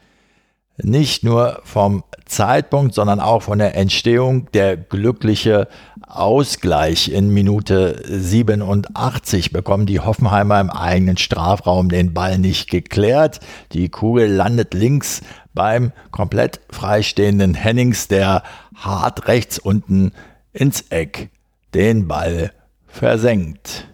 Nicht 0.77 1.23
nur 1.23 1.61
vom 1.63 2.03
Zeitpunkt, 2.25 2.95
sondern 2.95 3.19
auch 3.19 3.43
von 3.43 3.59
der 3.59 3.75
Entstehung 3.77 4.51
der 4.53 4.75
glückliche 4.75 5.67
Ausgleich 6.05 7.09
in 7.09 7.29
Minute 7.29 8.03
87 8.07 9.51
bekommen 9.51 9.85
die 9.85 9.99
Hoffenheimer 9.99 10.59
im 10.59 10.69
eigenen 10.69 11.17
Strafraum 11.17 11.89
den 11.89 12.13
Ball 12.13 12.39
nicht 12.39 12.69
geklärt. 12.69 13.39
Die 13.71 13.89
Kugel 13.89 14.27
landet 14.27 14.73
links 14.73 15.21
beim 15.53 15.91
komplett 16.11 16.59
freistehenden 16.69 17.53
Hennings, 17.53 18.07
der 18.07 18.43
hart 18.75 19.27
rechts 19.27 19.59
unten 19.59 20.11
ins 20.51 20.81
Eck 20.89 21.29
den 21.75 22.07
Ball 22.07 22.51
versenkt. 22.87 23.87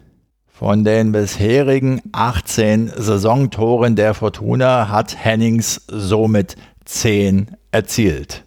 Von 0.47 0.83
den 0.83 1.11
bisherigen 1.11 1.99
18 2.11 2.91
Saisontoren 2.95 3.95
der 3.95 4.13
Fortuna 4.13 4.89
hat 4.89 5.15
Hennings 5.17 5.81
somit 5.87 6.55
10 6.85 7.57
erzielt. 7.71 8.45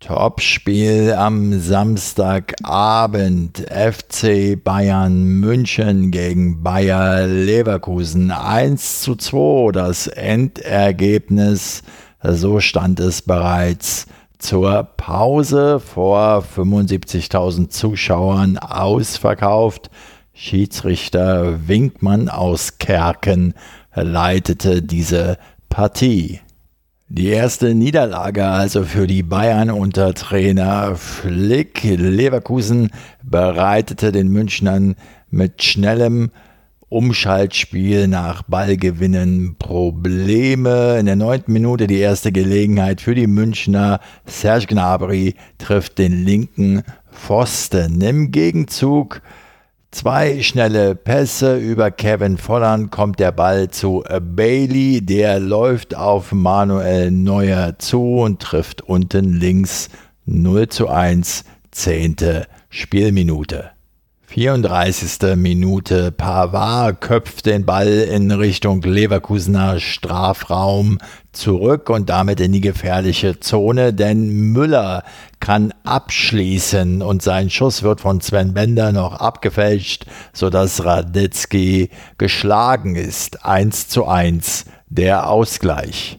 Topspiel 0.00 1.12
am 1.12 1.60
Samstagabend 1.60 3.64
FC 3.70 4.60
Bayern 4.62 5.40
München 5.40 6.10
gegen 6.10 6.64
Bayer 6.64 7.28
Leverkusen 7.28 8.32
1 8.32 9.02
zu 9.02 9.14
2 9.14 9.70
das 9.72 10.08
Endergebnis 10.08 11.84
so 12.22 12.58
stand 12.58 12.98
es 12.98 13.22
bereits 13.22 14.06
zur 14.38 14.84
Pause 14.96 15.80
vor 15.80 16.44
75.000 16.56 17.68
Zuschauern 17.68 18.58
ausverkauft. 18.58 19.90
Schiedsrichter 20.32 21.68
Winkmann 21.68 22.28
aus 22.28 22.78
Kerken 22.78 23.54
leitete 23.94 24.82
diese 24.82 25.38
Partie. 25.68 26.40
Die 27.10 27.28
erste 27.28 27.74
Niederlage 27.74 28.46
also 28.46 28.84
für 28.84 29.06
die 29.06 29.22
Bayern 29.22 29.70
unter 29.70 30.12
Trainer 30.14 30.94
Flick. 30.94 31.82
Leverkusen 31.82 32.90
bereitete 33.22 34.12
den 34.12 34.28
Münchnern 34.28 34.94
mit 35.30 35.62
schnellem 35.62 36.30
Umschaltspiel 36.90 38.08
nach 38.08 38.42
Ballgewinnen 38.44 39.56
Probleme. 39.58 40.98
In 40.98 41.04
der 41.04 41.16
neunten 41.16 41.52
Minute 41.52 41.86
die 41.86 41.98
erste 41.98 42.32
Gelegenheit 42.32 43.02
für 43.02 43.14
die 43.14 43.26
Münchner. 43.26 44.00
Serge 44.24 44.66
Gnabry 44.68 45.34
trifft 45.58 45.98
den 45.98 46.24
linken 46.24 46.82
Pfosten. 47.12 48.00
Im 48.00 48.30
Gegenzug 48.30 49.20
zwei 49.90 50.42
schnelle 50.42 50.94
Pässe 50.94 51.58
über 51.58 51.90
Kevin 51.90 52.38
Volland 52.38 52.90
kommt 52.90 53.18
der 53.18 53.32
Ball 53.32 53.68
zu 53.68 54.02
Bailey. 54.22 55.04
Der 55.04 55.40
läuft 55.40 55.94
auf 55.94 56.32
Manuel 56.32 57.10
Neuer 57.10 57.78
zu 57.78 58.20
und 58.20 58.40
trifft 58.40 58.80
unten 58.80 59.34
links 59.34 59.90
0 60.24 60.68
zu 60.68 60.88
1, 60.88 61.44
zehnte 61.70 62.46
Spielminute. 62.70 63.77
34. 64.28 65.36
Minute. 65.36 66.12
Pavard 66.12 67.00
köpft 67.00 67.46
den 67.46 67.64
Ball 67.64 67.88
in 67.88 68.30
Richtung 68.30 68.82
Leverkusener 68.82 69.80
Strafraum 69.80 70.98
zurück 71.32 71.88
und 71.88 72.10
damit 72.10 72.38
in 72.40 72.52
die 72.52 72.60
gefährliche 72.60 73.40
Zone, 73.40 73.94
denn 73.94 74.28
Müller 74.52 75.02
kann 75.40 75.72
abschließen 75.84 77.00
und 77.00 77.22
sein 77.22 77.48
Schuss 77.48 77.82
wird 77.82 78.02
von 78.02 78.20
Sven 78.20 78.52
Bender 78.52 78.92
noch 78.92 79.14
abgefälscht, 79.14 80.04
sodass 80.34 80.84
Radetzky 80.84 81.88
geschlagen 82.18 82.96
ist. 82.96 83.46
1 83.46 83.88
zu 83.88 84.06
1 84.06 84.66
der 84.90 85.30
Ausgleich. 85.30 86.18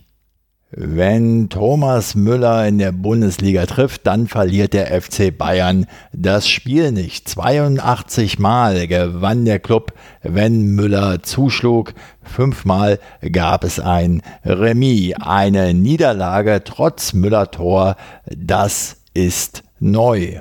Wenn 0.71 1.49
Thomas 1.49 2.13
Müller 2.13 2.67
in 2.67 2.77
der 2.77 2.91
Bundesliga 2.91 3.65
trifft, 3.65 4.05
dann 4.05 4.27
verliert 4.27 4.73
der 4.73 5.01
FC 5.01 5.35
Bayern 5.35 5.87
das 6.13 6.47
Spiel 6.47 6.91
nicht. 6.91 7.27
82 7.27 8.37
Mal 8.37 8.87
gewann 8.87 9.45
der 9.45 9.57
Club, 9.57 9.93
wenn 10.21 10.75
Müller 10.75 11.23
zuschlug. 11.23 11.95
Fünfmal 12.21 12.99
gab 13.31 13.63
es 13.63 13.79
ein 13.79 14.21
Remis, 14.45 15.15
eine 15.19 15.73
Niederlage 15.73 16.61
trotz 16.63 17.13
Müller-Tor. 17.13 17.95
Das 18.27 18.97
ist 19.15 19.63
neu. 19.79 20.39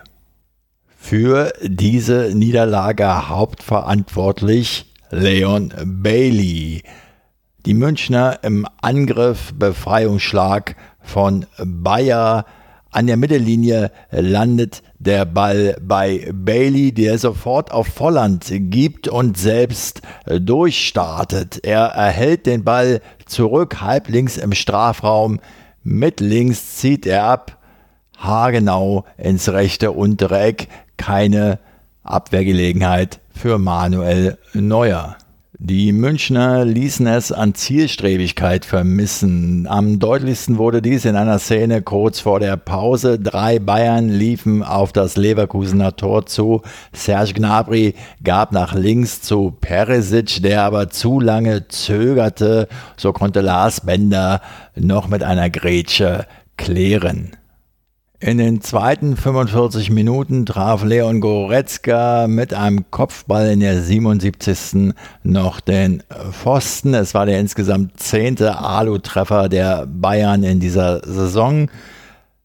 Für 0.98 1.54
diese 1.62 2.32
Niederlage 2.34 3.30
hauptverantwortlich 3.30 4.92
Leon 5.10 5.72
Bailey. 5.86 6.82
Die 7.66 7.74
Münchner 7.74 8.38
im 8.42 8.66
Angriff, 8.80 9.52
Befreiungsschlag 9.52 10.76
von 11.00 11.44
Bayer. 11.58 12.44
An 12.90 13.08
der 13.08 13.16
Mittellinie 13.16 13.90
landet 14.10 14.82
der 14.98 15.24
Ball 15.24 15.76
bei 15.82 16.30
Bailey, 16.32 16.92
der 16.92 17.18
sofort 17.18 17.72
auf 17.72 17.88
Volland 17.88 18.46
gibt 18.48 19.08
und 19.08 19.36
selbst 19.36 20.02
durchstartet. 20.24 21.60
Er 21.64 21.86
erhält 21.86 22.46
den 22.46 22.64
Ball 22.64 23.00
zurück, 23.26 23.80
halblinks 23.80 24.36
im 24.36 24.52
Strafraum. 24.52 25.40
Mit 25.82 26.20
links 26.20 26.76
zieht 26.76 27.06
er 27.06 27.24
ab, 27.24 27.58
haargenau 28.16 29.04
ins 29.16 29.48
rechte 29.50 29.90
untere 29.90 30.40
Eck. 30.40 30.68
Keine 30.96 31.58
Abwehrgelegenheit 32.04 33.20
für 33.30 33.58
Manuel 33.58 34.38
Neuer. 34.54 35.16
Die 35.60 35.90
Münchner 35.90 36.64
ließen 36.64 37.08
es 37.08 37.32
an 37.32 37.52
Zielstrebigkeit 37.52 38.64
vermissen. 38.64 39.66
Am 39.66 39.98
deutlichsten 39.98 40.56
wurde 40.56 40.80
dies 40.80 41.04
in 41.04 41.16
einer 41.16 41.40
Szene 41.40 41.82
kurz 41.82 42.20
vor 42.20 42.38
der 42.38 42.56
Pause. 42.56 43.18
Drei 43.18 43.58
Bayern 43.58 44.08
liefen 44.08 44.62
auf 44.62 44.92
das 44.92 45.16
Leverkusener 45.16 45.96
Tor 45.96 46.26
zu. 46.26 46.62
Serge 46.92 47.34
Gnabry 47.34 47.96
gab 48.22 48.52
nach 48.52 48.72
links 48.72 49.20
zu 49.20 49.50
Peresic, 49.50 50.44
der 50.44 50.62
aber 50.62 50.90
zu 50.90 51.18
lange 51.18 51.66
zögerte. 51.66 52.68
So 52.96 53.12
konnte 53.12 53.40
Lars 53.40 53.80
Bender 53.80 54.40
noch 54.76 55.08
mit 55.08 55.24
einer 55.24 55.50
Grätsche 55.50 56.26
klären. 56.56 57.32
In 58.20 58.38
den 58.38 58.60
zweiten 58.62 59.16
45 59.16 59.90
Minuten 59.90 60.44
traf 60.44 60.82
Leon 60.82 61.20
Goretzka 61.20 62.26
mit 62.26 62.52
einem 62.52 62.90
Kopfball 62.90 63.52
in 63.52 63.60
der 63.60 63.80
77. 63.80 64.92
noch 65.22 65.60
den 65.60 66.02
Pfosten. 66.32 66.94
Es 66.94 67.14
war 67.14 67.26
der 67.26 67.38
insgesamt 67.38 68.00
zehnte 68.00 68.58
Alu-Treffer 68.58 69.48
der 69.48 69.86
Bayern 69.86 70.42
in 70.42 70.58
dieser 70.58 70.98
Saison. 71.06 71.70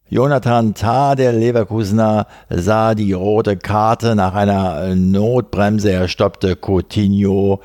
Jonathan 0.10 0.76
Tah, 0.76 1.16
der 1.16 1.34
Leverkusener, 1.34 2.28
sah 2.52 2.94
die 2.94 3.14
rote 3.14 3.58
Karte 3.58 4.16
nach 4.16 4.36
einer 4.36 4.94
Notbremse. 4.94 5.90
Er 5.90 6.08
stoppte 6.08 6.56
Coutinho 6.56 7.62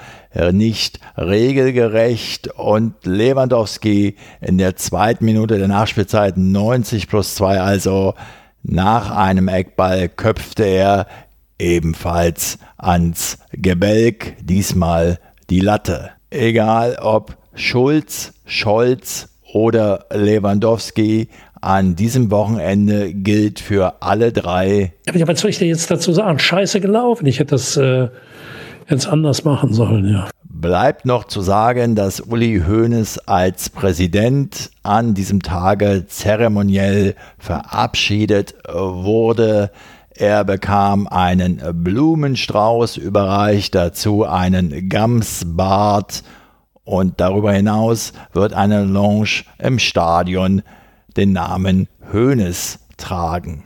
nicht 0.53 1.01
regelgerecht 1.17 2.49
und 2.49 2.95
Lewandowski 3.05 4.17
in 4.41 4.59
der 4.59 4.77
zweiten 4.77 5.25
Minute 5.25 5.59
der 5.59 5.69
Nachspielzeit 5.69 6.37
90 6.37 7.09
plus 7.09 7.35
2, 7.35 7.61
also 7.61 8.15
nach 8.63 9.11
einem 9.11 9.49
Eckball 9.49 10.09
köpfte 10.09 10.65
er 10.65 11.07
ebenfalls 11.59 12.59
ans 12.77 13.39
Gebälk, 13.53 14.37
diesmal 14.41 15.19
die 15.51 15.61
Latte. 15.61 16.11
Egal 16.31 16.99
ob 17.01 17.37
Schulz, 17.55 18.35
Scholz 18.45 19.29
oder 19.53 20.07
Lewandowski. 20.13 21.29
An 21.61 21.97
diesem 21.97 22.31
Wochenende 22.31 23.13
gilt 23.13 23.59
für 23.59 24.01
alle 24.01 24.33
drei. 24.33 24.93
Ja, 25.13 25.27
was 25.27 25.41
soll 25.41 25.51
ich 25.51 25.59
dir 25.59 25.67
jetzt 25.67 25.91
dazu 25.91 26.13
sagen? 26.13 26.39
Scheiße 26.39 26.81
gelaufen. 26.81 27.27
Ich 27.27 27.41
hätte 27.41 27.51
das 27.51 27.77
äh, 27.77 28.09
jetzt 28.89 29.07
anders 29.07 29.45
machen 29.45 29.73
sollen, 29.73 30.09
ja. 30.11 30.29
Bleibt 30.45 31.05
noch 31.05 31.25
zu 31.25 31.41
sagen, 31.41 31.95
dass 31.95 32.21
Uli 32.21 32.63
Hoeneß 32.67 33.19
als 33.29 33.71
Präsident 33.71 34.71
an 34.83 35.15
diesem 35.15 35.41
Tage 35.41 36.07
zeremoniell 36.09 37.15
verabschiedet 37.39 38.57
wurde. 38.67 39.71
Er 40.11 40.45
bekam 40.45 41.07
einen 41.07 41.63
Blumenstrauß 41.73 42.97
überreicht, 42.97 43.77
dazu 43.77 44.25
einen 44.25 44.89
Gamsbart 44.89 46.25
und 46.83 47.21
darüber 47.21 47.53
hinaus 47.53 48.13
wird 48.33 48.53
eine 48.53 48.83
Lounge 48.85 49.45
im 49.59 49.79
Stadion 49.79 50.63
den 51.17 51.35
Namen 51.35 51.87
Hoeneß 52.13 52.81
tragen. 52.97 53.65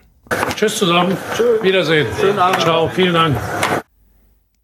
Tschüss 0.56 0.76
zusammen. 0.76 1.16
Tschüss. 1.34 1.62
Wiedersehen. 1.62 2.06
Schönen 2.20 2.38
Abend. 2.38 2.60
Ciao. 2.60 2.88
Vielen 2.88 3.14
Dank. 3.14 3.36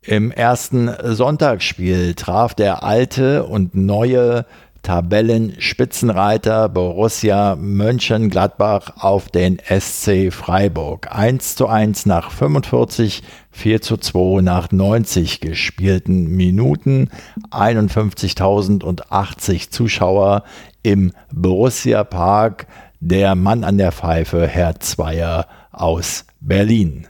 Im 0.09 0.31
ersten 0.31 0.91
Sonntagsspiel 1.03 2.15
traf 2.15 2.55
der 2.55 2.83
alte 2.83 3.45
und 3.45 3.75
neue 3.75 4.47
Tabellenspitzenreiter 4.81 6.71
Borussia 6.71 7.57
Mönchengladbach 7.57 8.93
auf 9.01 9.29
den 9.29 9.59
SC 9.59 10.33
Freiburg. 10.33 11.15
1 11.15 11.57
zu 11.57 11.67
1 11.67 12.07
nach 12.07 12.31
45, 12.31 13.23
4 13.51 13.83
zu 13.83 13.99
2 13.99 14.41
nach 14.41 14.73
90 14.73 15.43
gespielten 15.43 16.35
Minuten. 16.35 17.11
51.080 17.51 19.71
Zuschauer 19.71 20.45
im 20.83 21.13
Borussia 21.35 22.03
Park. 22.05 22.67
Der 23.01 23.35
Mann 23.35 23.63
an 23.63 23.77
der 23.77 23.93
Pfeife, 23.93 24.47
Herr 24.47 24.81
Zweier 24.81 25.47
aus 25.71 26.25
Berlin. 26.41 27.07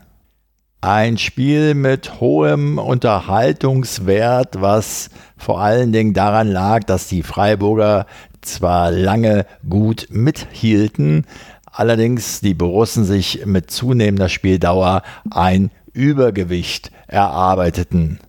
Ein 0.81 1.19
Spiel 1.19 1.75
mit 1.75 2.21
hohem 2.21 2.79
Unterhaltungswert, 2.79 4.61
was 4.61 5.11
vor 5.37 5.61
allen 5.61 5.93
Dingen 5.93 6.15
daran 6.15 6.47
lag, 6.47 6.85
dass 6.85 7.09
die 7.09 7.25
Freiburger 7.25 8.07
zwar 8.43 8.93
lange 8.93 9.45
gut 9.69 10.07
mithielten, 10.11 11.27
allerdings 11.67 12.41
die 12.43 12.55
Borussen 12.55 13.05
sich 13.05 13.45
mit 13.45 13.73
zunehmender 13.73 14.29
Spieldauer 14.29 15.03
ein 15.31 15.73
Übergewicht 15.93 16.93
erarbeiteten. 17.09 18.21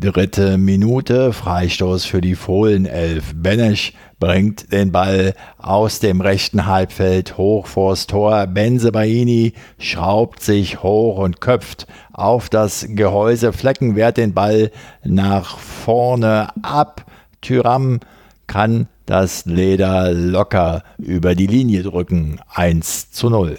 Dritte 0.00 0.58
Minute, 0.58 1.32
Freistoß 1.32 2.04
für 2.04 2.20
die 2.20 2.36
Fohlenelf. 2.36 3.32
Benesch 3.34 3.94
bringt 4.20 4.70
den 4.70 4.92
Ball 4.92 5.34
aus 5.58 5.98
dem 5.98 6.20
rechten 6.20 6.66
Halbfeld 6.66 7.36
hoch 7.36 7.66
vors 7.66 8.06
Tor. 8.06 8.46
Benzebaini 8.46 9.54
schraubt 9.80 10.40
sich 10.40 10.84
hoch 10.84 11.18
und 11.18 11.40
köpft 11.40 11.88
auf 12.12 12.48
das 12.48 12.86
Gehäuse. 12.90 13.52
Flecken 13.52 13.96
wehrt 13.96 14.18
den 14.18 14.34
Ball 14.34 14.70
nach 15.02 15.58
vorne 15.58 16.50
ab. 16.62 17.04
Tyram 17.40 17.98
kann 18.46 18.86
das 19.04 19.46
Leder 19.46 20.12
locker 20.12 20.84
über 20.98 21.34
die 21.34 21.48
Linie 21.48 21.82
drücken. 21.82 22.38
1 22.54 23.10
zu 23.10 23.30
0. 23.30 23.58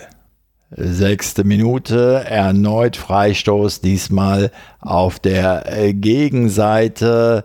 Sechste 0.72 1.44
Minute, 1.44 2.24
erneut 2.26 2.96
Freistoß, 2.96 3.82
diesmal 3.82 4.52
auf 4.80 5.20
der 5.20 5.64
äh, 5.66 5.94
Gegenseite. 5.94 7.44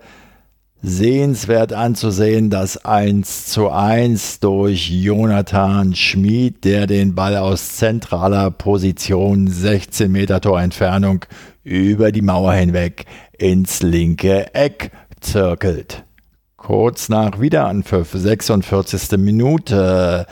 Sehenswert 0.82 1.72
anzusehen, 1.72 2.50
das 2.50 2.84
1 2.84 3.46
zu 3.46 3.70
1 3.70 4.40
durch 4.40 4.90
Jonathan 4.90 5.94
Schmid, 5.94 6.66
der 6.66 6.87
den 6.87 7.14
Ball 7.14 7.38
aus 7.38 7.76
zentraler 7.76 8.50
Position 8.50 9.48
16 9.48 10.12
Meter 10.12 10.42
Torentfernung 10.42 11.24
über 11.62 12.12
die 12.12 12.20
Mauer 12.20 12.52
hinweg 12.52 13.06
ins 13.38 13.80
linke 13.80 14.54
Eck 14.54 14.90
zirkelt. 15.20 16.04
Kurz 16.58 17.08
nach 17.08 17.40
Wiederanpfiff, 17.40 18.10
46. 18.12 19.16
Minute, 19.16 20.26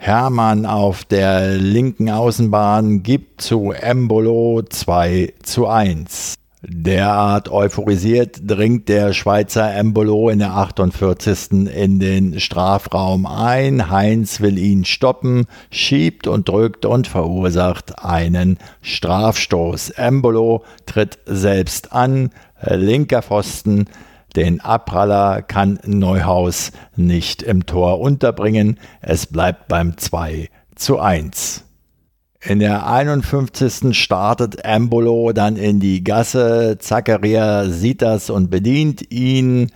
Hermann 0.00 0.64
auf 0.64 1.04
der 1.04 1.56
linken 1.56 2.08
Außenbahn 2.08 3.02
gibt 3.02 3.42
zu 3.42 3.72
Embolo 3.72 4.62
2 4.62 5.34
zu 5.42 5.66
1. 5.66 6.34
Derart 6.62 7.50
euphorisiert 7.50 8.40
dringt 8.44 8.88
der 8.88 9.12
Schweizer 9.12 9.74
Embolo 9.74 10.28
in 10.28 10.38
der 10.38 10.52
48. 10.52 11.68
in 11.68 11.98
den 11.98 12.38
Strafraum 12.38 13.26
ein. 13.26 13.90
Heinz 13.90 14.40
will 14.40 14.56
ihn 14.56 14.84
stoppen, 14.84 15.46
schiebt 15.70 16.28
und 16.28 16.48
drückt 16.48 16.86
und 16.86 17.08
verursacht 17.08 18.04
einen 18.04 18.58
Strafstoß. 18.82 19.90
Embolo 19.90 20.62
tritt 20.86 21.18
selbst 21.26 21.92
an, 21.92 22.30
linker 22.62 23.22
Pfosten, 23.22 23.86
den 24.38 24.60
Abpraller 24.60 25.42
kann 25.42 25.80
Neuhaus 25.84 26.70
nicht 26.94 27.42
im 27.42 27.66
Tor 27.66 27.98
unterbringen. 27.98 28.78
Es 29.00 29.26
bleibt 29.26 29.66
beim 29.66 29.98
2 29.98 30.48
zu 30.76 31.00
1. 31.00 31.64
In 32.40 32.60
der 32.60 32.86
51. 32.86 33.98
startet 33.98 34.64
Embolo 34.64 35.32
dann 35.32 35.56
in 35.56 35.80
die 35.80 36.04
Gasse. 36.04 36.76
Zakaria 36.78 37.68
sieht 37.68 38.00
das 38.00 38.30
und 38.30 38.48
bedient 38.48 39.10
ihn. 39.10 39.72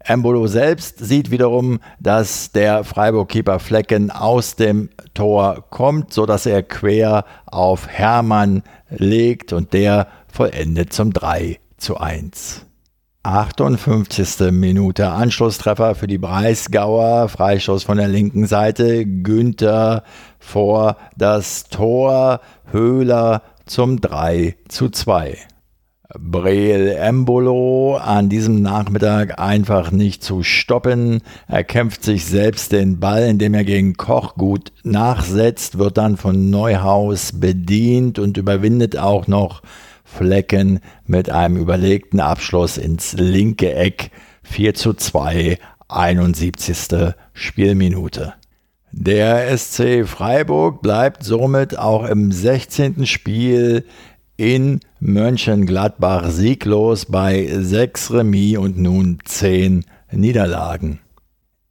Embolo 0.00 0.48
selbst 0.48 0.98
sieht 0.98 1.30
wiederum, 1.30 1.78
dass 2.00 2.50
der 2.50 2.82
Freiburg-Keeper 2.82 3.60
Flecken 3.60 4.10
aus 4.10 4.56
dem 4.56 4.90
Tor 5.14 5.66
kommt, 5.70 6.12
sodass 6.12 6.46
er 6.46 6.64
quer 6.64 7.24
auf 7.46 7.86
Hermann 7.86 8.64
legt 8.90 9.52
und 9.52 9.72
der 9.72 10.08
vollendet 10.26 10.92
zum 10.92 11.12
3 11.12 11.60
zu 11.76 11.96
1. 11.96 12.64
58. 13.24 14.52
Minute 14.52 15.10
Anschlusstreffer 15.10 15.94
für 15.94 16.06
die 16.06 16.18
Breisgauer. 16.18 17.28
Freistoß 17.28 17.82
von 17.82 17.98
der 17.98 18.08
linken 18.08 18.46
Seite. 18.46 19.04
Günther 19.04 20.04
vor 20.38 20.96
das 21.16 21.64
Tor. 21.64 22.40
Höhler 22.70 23.42
zum 23.66 24.00
3 24.00 24.56
zu 24.68 24.88
2. 24.88 25.36
Breel 26.18 26.96
Embolo 26.96 27.96
an 27.96 28.30
diesem 28.30 28.62
Nachmittag 28.62 29.38
einfach 29.38 29.90
nicht 29.90 30.24
zu 30.24 30.42
stoppen. 30.42 31.20
Er 31.48 31.64
kämpft 31.64 32.02
sich 32.02 32.24
selbst 32.24 32.72
den 32.72 32.98
Ball, 32.98 33.24
indem 33.24 33.52
er 33.52 33.64
gegen 33.64 33.94
Koch 33.98 34.36
gut 34.36 34.72
nachsetzt, 34.84 35.78
wird 35.78 35.98
dann 35.98 36.16
von 36.16 36.48
Neuhaus 36.48 37.32
bedient 37.38 38.18
und 38.18 38.38
überwindet 38.38 38.96
auch 38.96 39.26
noch 39.26 39.60
Flecken 40.18 40.80
mit 41.06 41.30
einem 41.30 41.56
überlegten 41.56 42.18
Abschluss 42.18 42.76
ins 42.76 43.12
linke 43.12 43.72
Eck 43.72 44.10
4 44.42 44.74
zu 44.74 44.92
2, 44.94 45.58
71. 45.86 47.14
Spielminute. 47.32 48.34
Der 48.90 49.56
SC 49.56 50.04
Freiburg 50.04 50.82
bleibt 50.82 51.22
somit 51.22 51.78
auch 51.78 52.04
im 52.04 52.32
16. 52.32 53.06
Spiel 53.06 53.84
in 54.36 54.80
Mönchengladbach 54.98 56.30
sieglos 56.30 57.06
bei 57.06 57.48
6 57.48 58.14
Remis 58.14 58.58
und 58.58 58.76
nun 58.76 59.20
10 59.24 59.84
Niederlagen. 60.10 60.98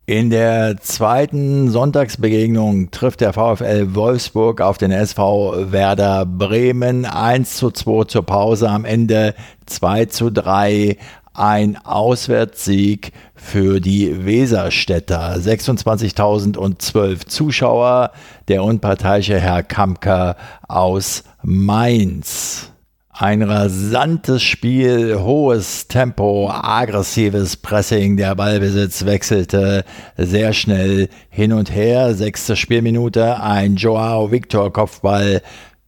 In 0.10 0.30
der 0.30 0.78
zweiten 0.80 1.70
Sonntagsbegegnung 1.70 2.92
trifft 2.92 3.20
der 3.20 3.34
VfL 3.34 3.94
Wolfsburg 3.94 4.62
auf 4.62 4.78
den 4.78 4.90
SV 4.90 5.74
Werder 5.74 6.26
Bremen 6.26 7.04
1 7.04 7.58
zu 7.58 7.72
2 7.72 8.06
zur 8.06 8.26
Pause, 8.26 8.70
am 8.70 8.86
Ende 8.86 9.36
2 9.66 10.06
zu 10.06 10.32
3 10.32 10.96
ein 11.34 11.76
Auswärtssieg 11.84 13.12
für 13.36 13.82
die 13.82 14.26
Weserstädter. 14.26 15.36
26.012 15.36 17.28
Zuschauer, 17.28 18.12
der 18.48 18.64
unparteiische 18.64 19.38
Herr 19.42 19.62
Kampker 19.62 20.38
aus 20.70 21.26
Mainz. 21.44 22.72
Ein 23.20 23.42
rasantes 23.42 24.44
Spiel, 24.44 25.18
hohes 25.18 25.88
Tempo, 25.88 26.52
aggressives 26.52 27.58
Pressing, 27.58 28.16
der 28.16 28.36
Ballbesitz 28.36 29.06
wechselte 29.06 29.86
sehr 30.18 30.54
schnell 30.54 31.10
hin 31.30 31.52
und 31.52 31.74
her. 31.74 32.14
Sechste 32.14 32.56
Spielminute, 32.56 33.42
ein 33.42 33.76
Joao 33.76 34.32
Victor 34.32 34.72
Kopfball 34.72 35.42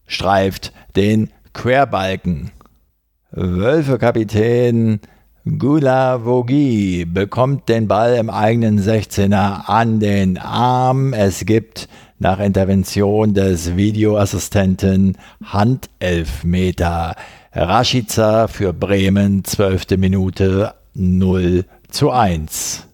streift 0.08 0.72
den 0.96 1.30
Querbalken. 1.52 2.50
Wölfe-Kapitän 3.30 4.98
Gula 5.44 6.24
Vogi 6.24 7.04
bekommt 7.04 7.68
den 7.68 7.86
Ball 7.86 8.16
im 8.16 8.28
eigenen 8.28 8.80
16er 8.80 9.66
an 9.66 10.00
den 10.00 10.36
Arm. 10.36 11.12
Es 11.12 11.46
gibt 11.46 11.88
nach 12.20 12.38
Intervention 12.38 13.34
des 13.34 13.76
Videoassistenten 13.76 15.16
Handelfmeter. 15.42 17.16
Rashica 17.52 18.46
für 18.46 18.72
Bremen, 18.72 19.42
12. 19.42 19.96
Minute 19.96 20.74
0 20.94 21.64
zu 21.88 22.10
1. 22.10 22.86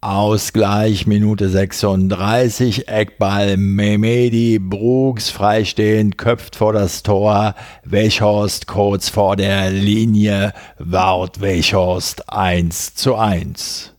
Ausgleich, 0.00 1.06
Minute 1.06 1.48
36, 1.48 2.88
Eckball, 2.88 3.56
Memedi, 3.56 4.58
Brooks, 4.58 5.30
freistehend, 5.30 6.18
köpft 6.18 6.56
vor 6.56 6.72
das 6.72 7.02
Tor, 7.02 7.54
Wechhorst 7.84 8.66
kurz 8.66 9.08
vor 9.08 9.36
der 9.36 9.70
Linie, 9.70 10.54
Wout 10.78 11.40
Wechhorst 11.40 12.28
1 12.28 12.94
zu 12.94 13.14
1. 13.14 13.91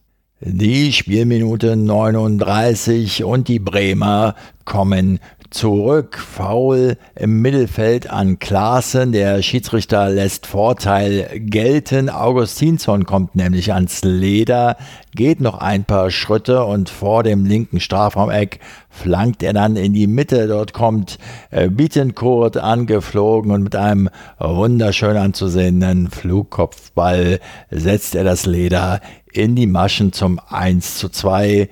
Die 0.45 0.91
Spielminute 0.91 1.77
39 1.77 3.23
und 3.23 3.47
die 3.47 3.59
Bremer 3.59 4.35
kommen 4.65 5.21
zurück. 5.51 6.17
Foul 6.17 6.97
im 7.15 7.41
Mittelfeld 7.41 8.09
an 8.09 8.39
Klaassen. 8.39 9.13
Der 9.13 9.41
Schiedsrichter 9.41 10.09
lässt 10.09 10.45
Vorteil 10.45 11.29
gelten. 11.39 12.09
Augustinsson 12.09 13.05
kommt 13.05 13.35
nämlich 13.35 13.71
ans 13.73 14.03
Leder, 14.03 14.75
geht 15.15 15.39
noch 15.39 15.59
ein 15.59 15.85
paar 15.85 16.11
Schritte 16.11 16.65
und 16.65 16.89
vor 16.89 17.23
dem 17.23 17.45
linken 17.45 17.79
Strafraumeck 17.79 18.59
flankt 18.89 19.43
er 19.43 19.53
dann 19.53 19.77
in 19.77 19.93
die 19.93 20.07
Mitte. 20.07 20.47
Dort 20.47 20.73
kommt 20.73 21.19
äh, 21.51 21.69
Bietenkurt 21.69 22.57
angeflogen 22.57 23.51
und 23.51 23.63
mit 23.63 23.75
einem 23.77 24.09
wunderschön 24.39 25.15
anzusehenden 25.15 26.09
Flugkopfball 26.09 27.39
setzt 27.69 28.15
er 28.15 28.23
das 28.25 28.45
Leder 28.45 28.99
in 29.33 29.55
die 29.55 29.67
Maschen 29.67 30.13
zum 30.13 30.39
1 30.49 30.97
zu 30.97 31.09
2. 31.09 31.69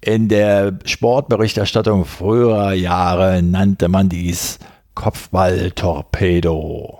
In 0.00 0.28
der 0.28 0.78
Sportberichterstattung 0.84 2.04
früherer 2.04 2.74
Jahre 2.74 3.42
nannte 3.42 3.88
man 3.88 4.08
dies 4.08 4.58
Kopfballtorpedo. 4.94 6.98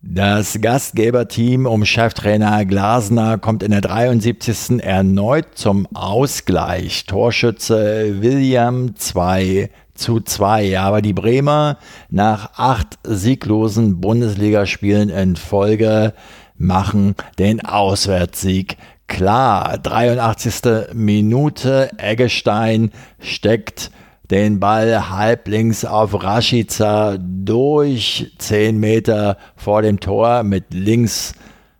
Das 0.00 0.60
Gastgeberteam 0.60 1.66
um 1.66 1.84
Cheftrainer 1.84 2.64
Glasner 2.64 3.36
kommt 3.36 3.64
in 3.64 3.72
der 3.72 3.80
73. 3.80 4.80
erneut 4.80 5.56
zum 5.56 5.88
Ausgleich. 5.92 7.04
Torschütze 7.06 8.22
William 8.22 8.94
2 8.94 9.70
zu 9.94 10.20
2. 10.20 10.78
Aber 10.78 11.02
die 11.02 11.12
Bremer 11.12 11.78
nach 12.08 12.52
acht 12.56 12.98
sieglosen 13.02 14.00
Bundesligaspielen 14.00 15.10
in 15.10 15.34
Folge 15.34 16.14
machen 16.56 17.16
den 17.38 17.64
Auswärtssieg 17.64 18.76
klar. 19.08 19.78
83. 19.78 20.94
Minute, 20.94 21.90
Eggestein 21.98 22.92
steckt 23.18 23.90
den 24.30 24.60
Ball 24.60 25.10
halblinks 25.10 25.84
auf 25.84 26.22
Rashica 26.22 27.16
durch, 27.18 28.30
10 28.38 28.78
Meter 28.78 29.38
vor 29.56 29.82
dem 29.82 30.00
Tor. 30.00 30.42
Mit 30.42 30.72
links 30.72 31.34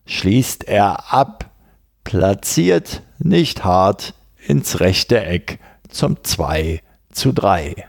schließt 0.06 0.64
er 0.64 1.12
ab, 1.12 1.50
platziert 2.04 3.02
nicht 3.18 3.64
hart 3.64 4.14
ins 4.46 4.80
rechte 4.80 5.22
Eck 5.24 5.58
zum 5.88 6.24
2 6.24 6.80
zu 7.12 7.32
3. 7.32 7.87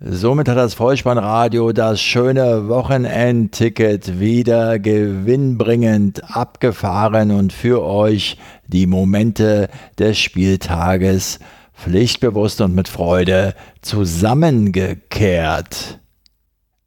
Somit 0.00 0.48
hat 0.48 0.56
das 0.56 0.74
Vollspannradio 0.74 1.72
das 1.72 2.00
schöne 2.00 2.68
Wochenendticket 2.68 4.20
wieder 4.20 4.78
gewinnbringend 4.78 6.36
abgefahren 6.36 7.32
und 7.32 7.52
für 7.52 7.82
euch 7.82 8.38
die 8.68 8.86
Momente 8.86 9.68
des 9.98 10.20
Spieltages 10.20 11.40
pflichtbewusst 11.74 12.60
und 12.60 12.76
mit 12.76 12.86
Freude 12.86 13.56
zusammengekehrt. 13.82 15.98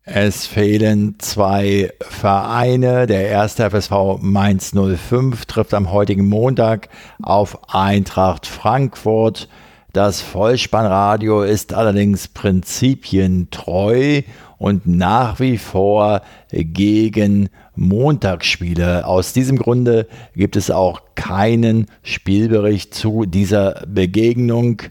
Es 0.04 0.48
fehlen 0.48 1.16
zwei 1.20 1.92
Vereine. 2.00 3.08
Der 3.08 3.28
erste 3.28 3.70
FSV 3.70 4.20
Mainz 4.22 4.72
05 4.74 5.48
trifft 5.48 5.74
am 5.74 5.92
heutigen 5.92 6.30
Montag 6.30 6.88
auf 7.22 7.76
Eintracht 7.76 8.48
Frankfurt. 8.48 9.50
Das 9.94 10.22
Vollspannradio 10.22 11.44
ist 11.44 11.74
allerdings 11.74 12.30
prinzipientreu 12.30 14.22
und 14.58 14.86
nach 14.88 15.42
wie 15.42 15.58
vor 15.58 16.22
gegen 16.50 17.50
Montagsspiele. 17.76 19.06
Aus 19.06 19.34
diesem 19.34 19.58
Grunde 19.58 20.08
gibt 20.34 20.56
es 20.56 20.72
auch 20.72 21.02
keinen 21.16 21.88
Spielbericht 22.04 22.94
zu 22.94 23.26
dieser 23.26 23.84
Begegnung. 23.86 24.82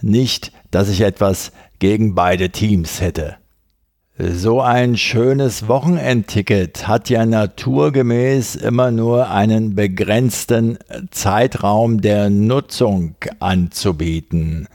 Nicht, 0.00 0.52
dass 0.70 0.88
ich 0.88 1.02
etwas 1.02 1.52
gegen 1.78 2.14
beide 2.14 2.48
Teams 2.48 3.02
hätte. 3.02 3.36
So 4.20 4.60
ein 4.60 4.96
schönes 4.96 5.68
Wochenendticket 5.68 6.88
hat 6.88 7.08
ja 7.08 7.24
naturgemäß 7.24 8.56
immer 8.56 8.90
nur 8.90 9.30
einen 9.30 9.76
begrenzten 9.76 10.76
Zeitraum 11.12 12.00
der 12.00 12.28
Nutzung 12.28 13.14
anzubieten. 13.38 14.66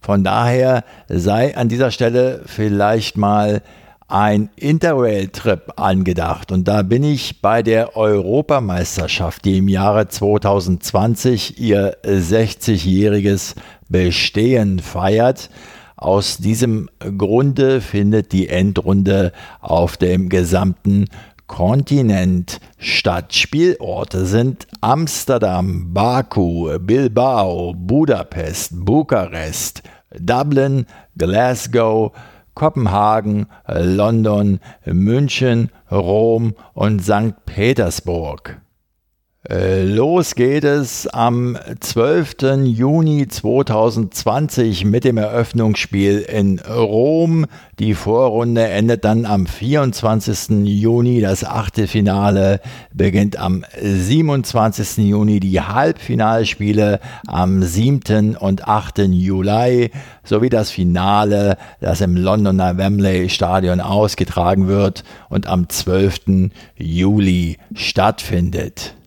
Von 0.00 0.24
daher 0.24 0.82
sei 1.08 1.56
an 1.56 1.68
dieser 1.68 1.92
Stelle 1.92 2.42
vielleicht 2.46 3.16
mal 3.16 3.62
ein 4.08 4.50
Interrail-Trip 4.56 5.74
angedacht. 5.76 6.50
Und 6.50 6.66
da 6.66 6.82
bin 6.82 7.04
ich 7.04 7.40
bei 7.40 7.62
der 7.62 7.96
Europameisterschaft, 7.96 9.44
die 9.44 9.58
im 9.58 9.68
Jahre 9.68 10.08
2020 10.08 11.60
ihr 11.60 11.98
60-jähriges 12.02 13.54
Bestehen 13.88 14.80
feiert. 14.80 15.50
Aus 15.98 16.38
diesem 16.38 16.88
Grunde 17.00 17.80
findet 17.80 18.30
die 18.30 18.48
Endrunde 18.48 19.32
auf 19.60 19.96
dem 19.96 20.28
gesamten 20.28 21.06
Kontinent 21.48 22.60
statt. 22.78 23.34
Spielorte 23.34 24.24
sind 24.24 24.68
Amsterdam, 24.80 25.92
Baku, 25.92 26.78
Bilbao, 26.78 27.74
Budapest, 27.76 28.84
Bukarest, 28.84 29.82
Dublin, 30.16 30.86
Glasgow, 31.16 32.12
Kopenhagen, 32.54 33.46
London, 33.66 34.60
München, 34.84 35.70
Rom 35.90 36.54
und 36.74 37.02
St. 37.02 37.44
Petersburg. 37.44 38.60
Äh, 39.48 39.84
los 39.84 40.34
geht 40.34 40.64
es 40.64 41.06
am 41.06 41.56
12. 41.78 42.64
Juni 42.64 43.28
2020 43.28 44.84
mit 44.84 45.04
dem 45.04 45.16
Eröffnungsspiel 45.16 46.18
in 46.18 46.58
Rom. 46.58 47.46
Die 47.78 47.94
Vorrunde 47.94 48.66
endet 48.66 49.04
dann 49.04 49.24
am 49.26 49.46
24. 49.46 50.66
Juni. 50.66 51.20
Das 51.20 51.44
Achtelfinale 51.44 52.60
beginnt 52.92 53.38
am 53.38 53.64
27. 53.80 55.08
Juni. 55.08 55.38
Die 55.38 55.60
Halbfinalspiele 55.60 56.98
am 57.28 57.62
7. 57.62 58.36
und 58.36 58.66
8. 58.66 58.98
Juli 59.06 59.92
sowie 60.24 60.48
das 60.50 60.72
Finale, 60.72 61.58
das 61.80 62.00
im 62.00 62.16
Londoner 62.16 62.76
Wembley 62.76 63.28
Stadion 63.30 63.80
ausgetragen 63.80 64.66
wird 64.66 65.04
und 65.28 65.46
am 65.46 65.68
12. 65.68 66.50
Juli 66.76 67.58
stattfindet. 67.72 68.97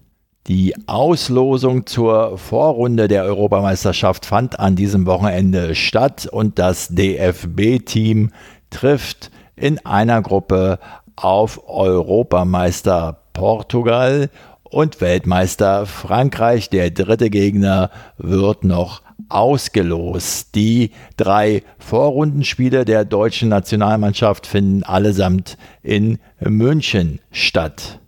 Die 0.47 0.73
Auslosung 0.87 1.85
zur 1.85 2.37
Vorrunde 2.39 3.07
der 3.07 3.23
Europameisterschaft 3.25 4.25
fand 4.25 4.59
an 4.59 4.75
diesem 4.75 5.05
Wochenende 5.05 5.75
statt 5.75 6.27
und 6.29 6.57
das 6.57 6.87
DFB-Team 6.89 8.31
trifft 8.71 9.29
in 9.55 9.85
einer 9.85 10.21
Gruppe 10.23 10.79
auf 11.15 11.61
Europameister 11.69 13.21
Portugal 13.33 14.31
und 14.63 14.99
Weltmeister 14.99 15.85
Frankreich. 15.85 16.71
Der 16.71 16.89
dritte 16.89 17.29
Gegner 17.29 17.91
wird 18.17 18.63
noch 18.63 19.03
ausgelost. 19.29 20.55
Die 20.55 20.91
drei 21.17 21.61
Vorrundenspiele 21.77 22.83
der 22.83 23.05
deutschen 23.05 23.49
Nationalmannschaft 23.49 24.47
finden 24.47 24.83
allesamt 24.83 25.57
in 25.83 26.17
München 26.39 27.19
statt. 27.31 28.00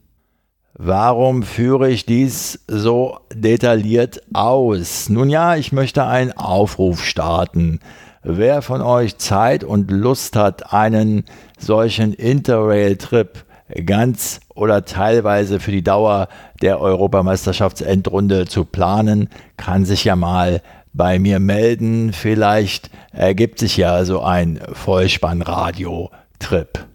Warum 0.76 1.44
führe 1.44 1.92
ich 1.92 2.08
dies 2.08 2.62
so 2.68 3.20
detailliert 3.32 4.24
aus? 4.34 5.08
Nun 5.08 5.30
ja, 5.30 5.56
ich 5.56 5.72
möchte 5.72 6.06
einen 6.06 6.32
Aufruf 6.32 7.04
starten. 7.04 7.80
Wer 8.24 8.64
von 8.64 8.82
euch 8.82 9.20
Zeit 9.20 9.64
und 9.64 9.92
Lust 9.92 10.36
hat, 10.36 10.74
einen 10.74 11.26
solchen 11.60 12.14
Interrail-Trip 12.14 13.46
ganz 13.86 14.40
oder 14.56 14.84
teilweise 14.84 15.60
für 15.60 15.72
die 15.72 15.84
Dauer 15.84 16.28
der 16.64 16.82
Europameisterschaftsendrunde 16.82 18.48
zu 18.48 18.66
planen, 18.66 19.30
kann 19.58 19.86
sich 19.86 20.06
ja 20.06 20.16
mal 20.16 20.64
bei 20.92 21.20
mir 21.20 21.40
melden. 21.40 22.14
Vielleicht 22.14 22.90
ergibt 23.12 23.60
sich 23.60 23.78
ja 23.78 24.06
so 24.06 24.22
ein 24.22 24.60
Vollspannradio-Trip. 24.74 26.93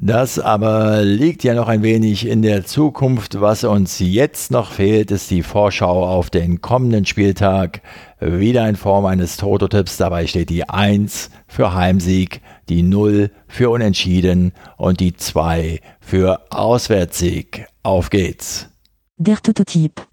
Das 0.00 0.38
aber 0.38 1.02
liegt 1.02 1.42
ja 1.42 1.54
noch 1.54 1.66
ein 1.66 1.82
wenig 1.82 2.24
in 2.24 2.42
der 2.42 2.64
Zukunft. 2.64 3.40
Was 3.40 3.64
uns 3.64 3.98
jetzt 3.98 4.52
noch 4.52 4.70
fehlt, 4.70 5.10
ist 5.10 5.28
die 5.28 5.42
Vorschau 5.42 6.06
auf 6.06 6.30
den 6.30 6.60
kommenden 6.60 7.04
Spieltag. 7.04 7.82
Wieder 8.20 8.68
in 8.68 8.76
Form 8.76 9.06
eines 9.06 9.36
Toto-Tipps. 9.38 9.96
Dabei 9.96 10.28
steht 10.28 10.50
die 10.50 10.68
1 10.68 11.30
für 11.48 11.74
Heimsieg, 11.74 12.42
die 12.68 12.84
0 12.84 13.32
für 13.48 13.70
Unentschieden 13.70 14.52
und 14.76 15.00
die 15.00 15.14
2 15.14 15.80
für 16.00 16.42
Auswärtssieg. 16.50 17.66
Auf 17.82 18.10
geht's. 18.10 18.68
Der 19.16 19.38
Toto-Tipp. 19.38 20.06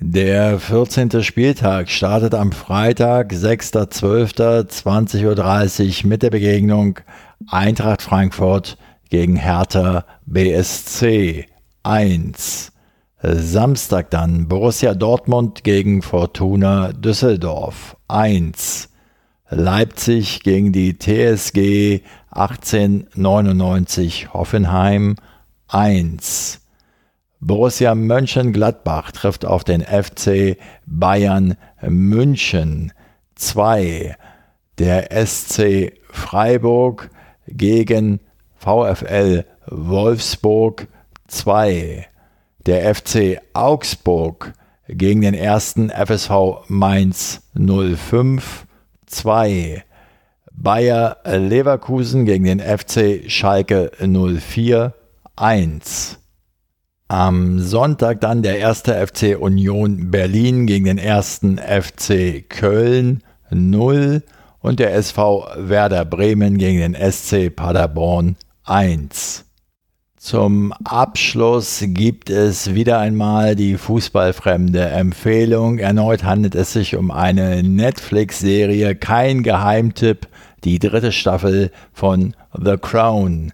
Der 0.00 0.58
14. 0.58 1.22
Spieltag 1.22 1.90
startet 1.90 2.34
am 2.34 2.50
Freitag, 2.50 3.32
6.12.20.30 3.32 6.02
Uhr 6.02 6.08
mit 6.08 6.24
der 6.24 6.30
Begegnung 6.30 6.98
Eintracht 7.46 8.02
Frankfurt 8.02 8.76
gegen 9.08 9.36
Hertha 9.36 10.04
BSC 10.26 11.46
1. 11.82 12.72
Samstag 13.20 14.10
dann 14.10 14.48
Borussia 14.48 14.94
Dortmund 14.94 15.64
gegen 15.64 16.02
Fortuna 16.02 16.92
Düsseldorf 16.92 17.96
1. 18.06 18.90
Leipzig 19.50 20.42
gegen 20.42 20.72
die 20.72 20.98
TSG 20.98 22.02
1899 22.30 24.32
Hoffenheim 24.32 25.16
1. 25.68 26.60
Borussia 27.40 27.94
Mönchengladbach 27.94 29.12
trifft 29.12 29.44
auf 29.44 29.64
den 29.64 29.82
FC 29.82 30.56
Bayern 30.86 31.56
München 31.82 32.92
2. 33.36 34.16
Der 34.78 35.26
SC 35.26 35.92
Freiburg 36.10 37.10
gegen 37.46 38.20
VfL 38.58 39.44
Wolfsburg 39.66 40.88
2. 41.28 42.06
Der 42.66 42.94
FC 42.94 43.40
Augsburg 43.54 44.52
gegen 44.88 45.20
den 45.20 45.34
ersten 45.34 45.90
FSV 45.90 46.68
Mainz 46.68 47.42
05 47.54 48.66
2. 49.06 49.84
Bayer 50.52 51.18
Leverkusen 51.24 52.24
gegen 52.24 52.44
den 52.44 52.60
FC 52.60 53.30
Schalke 53.30 53.92
04 54.00 54.92
1. 55.36 56.18
Am 57.06 57.60
Sonntag 57.60 58.20
dann 58.20 58.42
der 58.42 58.58
erste 58.58 58.94
FC 59.06 59.36
Union 59.38 60.10
Berlin 60.10 60.66
gegen 60.66 60.86
den 60.86 60.98
ersten 60.98 61.58
FC 61.58 62.44
Köln 62.48 63.22
0 63.50 64.22
und 64.60 64.80
der 64.80 64.94
SV 64.94 65.46
Werder 65.56 66.04
Bremen 66.04 66.58
gegen 66.58 66.92
den 66.92 67.12
SC 67.12 67.54
Paderborn 67.54 68.36
1. 68.68 69.44
Zum 70.16 70.72
Abschluss 70.84 71.82
gibt 71.86 72.28
es 72.28 72.74
wieder 72.74 72.98
einmal 72.98 73.56
die 73.56 73.76
fußballfremde 73.76 74.80
Empfehlung. 74.80 75.78
Erneut 75.78 76.24
handelt 76.24 76.54
es 76.54 76.72
sich 76.72 76.96
um 76.96 77.10
eine 77.10 77.62
Netflix-Serie, 77.62 78.94
kein 78.96 79.42
Geheimtipp, 79.42 80.28
die 80.64 80.78
dritte 80.80 81.12
Staffel 81.12 81.70
von 81.92 82.34
The 82.52 82.76
Crown. 82.76 83.52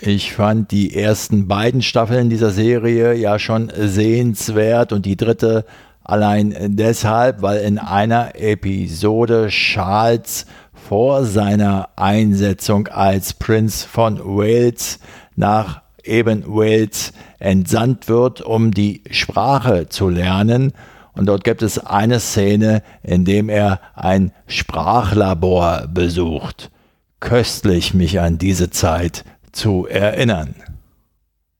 Ich 0.00 0.32
fand 0.32 0.70
die 0.70 0.94
ersten 0.96 1.46
beiden 1.48 1.82
Staffeln 1.82 2.30
dieser 2.30 2.50
Serie 2.50 3.14
ja 3.14 3.38
schon 3.38 3.70
sehenswert 3.76 4.92
und 4.92 5.04
die 5.04 5.16
dritte 5.16 5.64
allein 6.04 6.54
deshalb, 6.76 7.42
weil 7.42 7.62
in 7.62 7.78
einer 7.78 8.34
Episode 8.34 9.48
Charles 9.48 10.46
vor 10.88 11.24
seiner 11.24 11.88
Einsetzung 11.96 12.88
als 12.88 13.32
Prinz 13.32 13.84
von 13.84 14.18
Wales 14.18 14.98
nach 15.34 15.80
eben 16.02 16.44
Wales 16.46 17.12
entsandt 17.38 18.08
wird, 18.08 18.42
um 18.42 18.70
die 18.70 19.02
Sprache 19.10 19.88
zu 19.88 20.10
lernen. 20.10 20.72
Und 21.14 21.26
dort 21.26 21.42
gibt 21.42 21.62
es 21.62 21.78
eine 21.78 22.20
Szene, 22.20 22.82
in 23.02 23.24
dem 23.24 23.48
er 23.48 23.80
ein 23.94 24.32
Sprachlabor 24.46 25.86
besucht. 25.88 26.70
Köstlich 27.18 27.94
mich 27.94 28.20
an 28.20 28.36
diese 28.36 28.68
Zeit 28.68 29.24
zu 29.52 29.86
erinnern. 29.86 30.54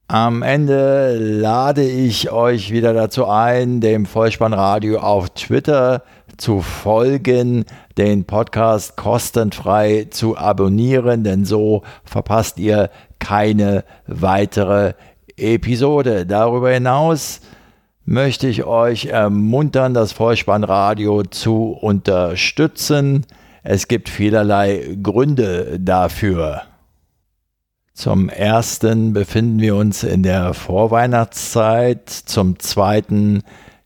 Am 0.07 0.43
Ende 0.43 1.17
lade 1.17 1.83
ich 1.83 2.31
euch 2.31 2.71
wieder 2.71 2.93
dazu 2.93 3.25
ein, 3.27 3.81
dem 3.81 4.05
Vollspannradio 4.05 4.99
auf 4.99 5.31
Twitter 5.31 6.03
zu 6.37 6.61
folgen, 6.61 7.65
den 7.97 8.25
Podcast 8.25 8.95
kostenfrei 8.97 10.07
zu 10.09 10.37
abonnieren, 10.37 11.23
denn 11.23 11.45
so 11.45 11.83
verpasst 12.03 12.59
ihr 12.59 12.89
keine 13.19 13.83
weitere 14.07 14.93
Episode. 15.37 16.25
Darüber 16.25 16.71
hinaus 16.71 17.41
möchte 18.05 18.47
ich 18.47 18.63
euch 18.63 19.05
ermuntern, 19.07 19.93
das 19.93 20.11
Vollspannradio 20.11 21.23
zu 21.23 21.71
unterstützen. 21.71 23.25
Es 23.63 23.87
gibt 23.87 24.09
vielerlei 24.09 24.97
Gründe 25.01 25.79
dafür. 25.79 26.61
Zum 27.93 28.27
ersten 28.27 29.13
befinden 29.13 29.59
wir 29.59 29.75
uns 29.75 30.03
in 30.03 30.21
der 30.21 30.53
Vorweihnachtszeit. 30.53 32.09
Zum 32.09 32.59
zweiten 32.59 33.41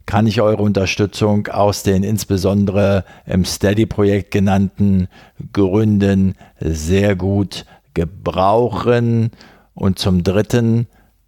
kann 0.09 0.25
ich 0.25 0.41
eure 0.41 0.63
Unterstützung 0.63 1.49
aus 1.49 1.83
den 1.83 2.01
insbesondere 2.01 3.05
im 3.27 3.45
Steady-Projekt 3.45 4.31
genannten 4.31 5.07
Gründen 5.53 6.33
sehr 6.59 7.15
gut 7.15 7.67
gebrauchen. 7.93 9.29
Und 9.75 9.99
zum 9.99 10.23
Dritten 10.23 10.87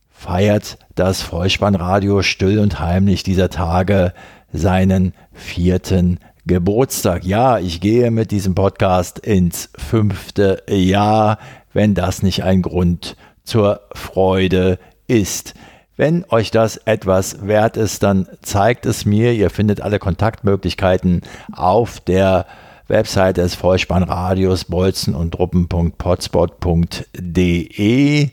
feiert 0.09 0.79
das 0.95 1.21
Vollspannradio 1.21 2.23
still 2.23 2.57
und 2.57 2.79
heimlich 2.79 3.21
dieser 3.21 3.51
Tage 3.51 4.15
seinen 4.51 5.13
vierten 5.31 6.17
Geburtstag. 6.47 7.23
Ja, 7.23 7.59
ich 7.59 7.81
gehe 7.81 8.09
mit 8.09 8.31
diesem 8.31 8.55
Podcast 8.55 9.19
ins 9.19 9.69
fünfte 9.77 10.63
Jahr, 10.67 11.37
wenn 11.71 11.93
das 11.93 12.23
nicht 12.23 12.43
ein 12.43 12.63
Grund 12.63 13.15
zur 13.43 13.81
Freude 13.93 14.79
ist. 15.05 15.53
Wenn 16.01 16.25
euch 16.29 16.49
das 16.49 16.77
etwas 16.77 17.45
wert 17.45 17.77
ist, 17.77 18.01
dann 18.01 18.27
zeigt 18.41 18.87
es 18.87 19.05
mir. 19.05 19.33
Ihr 19.33 19.51
findet 19.51 19.81
alle 19.81 19.99
Kontaktmöglichkeiten 19.99 21.21
auf 21.51 21.99
der 21.99 22.47
Website 22.87 23.37
des 23.37 23.53
Vollspannradios 23.53 24.65
bolzen 24.65 25.13
und 25.13 25.29
truppen.potspot.de. 25.29 28.29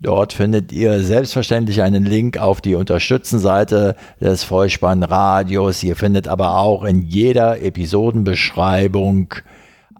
Dort 0.00 0.32
findet 0.32 0.72
ihr 0.72 1.02
selbstverständlich 1.02 1.82
einen 1.82 2.06
Link 2.06 2.38
auf 2.38 2.62
die 2.62 2.76
Unterstützenseite 2.76 3.94
des 4.18 4.42
Vollspannradios. 4.42 5.82
Ihr 5.82 5.96
findet 5.96 6.28
aber 6.28 6.56
auch 6.56 6.84
in 6.84 7.02
jeder 7.02 7.60
Episodenbeschreibung 7.60 9.34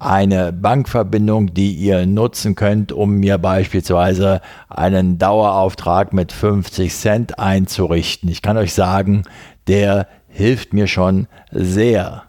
eine 0.05 0.53
Bankverbindung, 0.53 1.55
die 1.55 1.73
ihr 1.73 2.07
nutzen 2.07 2.55
könnt, 2.55 2.93
um 2.93 3.17
mir 3.17 3.39
beispielsweise 3.39 4.41
einen 4.69 5.19
Dauerauftrag 5.19 6.13
mit 6.13 6.33
50 6.33 6.95
Cent 6.95 7.39
einzurichten. 7.39 8.29
Ich 8.29 8.43
kann 8.43 8.57
euch 8.57 8.75
sagen, 8.75 9.23
der 9.69 10.09
hilft 10.29 10.73
mir 10.73 10.87
schon 10.87 11.29
sehr. 11.51 12.25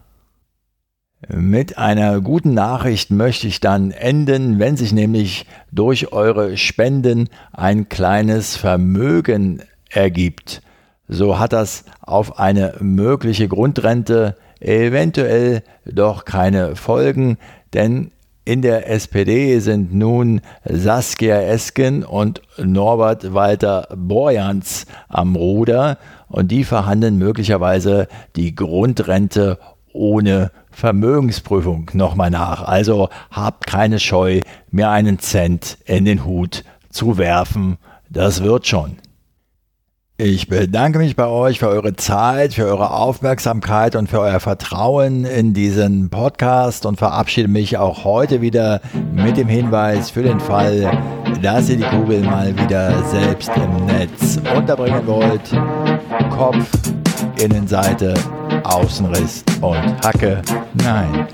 Mit 1.29 1.77
einer 1.77 2.19
guten 2.19 2.53
Nachricht 2.53 3.09
möchte 3.09 3.47
ich 3.47 3.59
dann 3.59 3.91
enden, 3.91 4.59
wenn 4.59 4.75
sich 4.75 4.91
nämlich 4.91 5.45
durch 5.71 6.11
eure 6.11 6.57
Spenden 6.57 7.29
ein 7.53 7.87
kleines 7.87 8.57
Vermögen 8.57 9.61
ergibt. 9.89 10.61
So 11.07 11.39
hat 11.39 11.53
das 11.53 11.85
auf 12.01 12.39
eine 12.39 12.75
mögliche 12.81 13.47
Grundrente 13.47 14.35
eventuell 14.59 15.63
doch 15.85 16.25
keine 16.25 16.75
Folgen, 16.75 17.37
denn 17.73 18.11
in 18.45 18.61
der 18.61 18.89
SPD 18.89 19.59
sind 19.59 19.93
nun 19.93 20.41
Saskia 20.65 21.41
Esken 21.41 22.03
und 22.03 22.41
Norbert 22.57 23.33
Walter 23.33 23.87
Borjans 23.95 24.85
am 25.07 25.37
Ruder 25.37 25.97
und 26.27 26.51
die 26.51 26.65
verhandeln 26.65 27.17
möglicherweise 27.17 28.09
die 28.35 28.53
Grundrente 28.53 29.59
ohne 29.93 30.51
Vermögensprüfung 30.71 31.91
nochmal 31.93 32.31
nach. 32.31 32.63
Also 32.63 33.07
habt 33.31 33.65
keine 33.65 33.99
Scheu, 33.99 34.41
mir 34.71 34.89
einen 34.89 35.19
Cent 35.19 35.77
in 35.85 36.03
den 36.03 36.25
Hut 36.25 36.65
zu 36.89 37.17
werfen. 37.17 37.77
Das 38.09 38.43
wird 38.43 38.67
schon. 38.67 38.97
Ich 40.17 40.47
bedanke 40.47 40.99
mich 40.99 41.15
bei 41.15 41.25
euch 41.25 41.57
für 41.57 41.69
eure 41.69 41.95
Zeit, 41.95 42.53
für 42.53 42.65
eure 42.65 42.91
Aufmerksamkeit 42.91 43.95
und 43.95 44.07
für 44.07 44.19
euer 44.19 44.39
Vertrauen 44.39 45.25
in 45.25 45.55
diesen 45.55 46.11
Podcast 46.11 46.85
und 46.85 46.97
verabschiede 46.97 47.47
mich 47.47 47.79
auch 47.79 48.03
heute 48.03 48.39
wieder 48.39 48.79
mit 49.11 49.37
dem 49.37 49.47
Hinweis 49.47 50.11
für 50.11 50.21
den 50.21 50.39
Fall, 50.39 50.91
dass 51.41 51.67
ihr 51.67 51.77
die 51.77 51.83
Kugel 51.83 52.21
mal 52.21 52.55
wieder 52.55 53.03
selbst 53.05 53.49
im 53.55 53.87
Netz 53.87 54.39
unterbringen 54.55 55.07
wollt. 55.07 55.51
Kopf, 56.29 56.69
Innenseite, 57.41 58.13
Außenriss 58.65 59.43
und 59.61 59.99
Hacke. 60.05 60.43
Nein, 60.75 61.27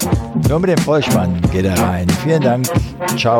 nur 0.48 0.60
mit 0.60 0.70
dem 0.70 0.78
Vollspann 0.78 1.42
geht 1.52 1.66
er 1.66 1.78
rein. 1.78 2.08
Vielen 2.24 2.42
Dank. 2.42 2.66
Ciao. 3.18 3.40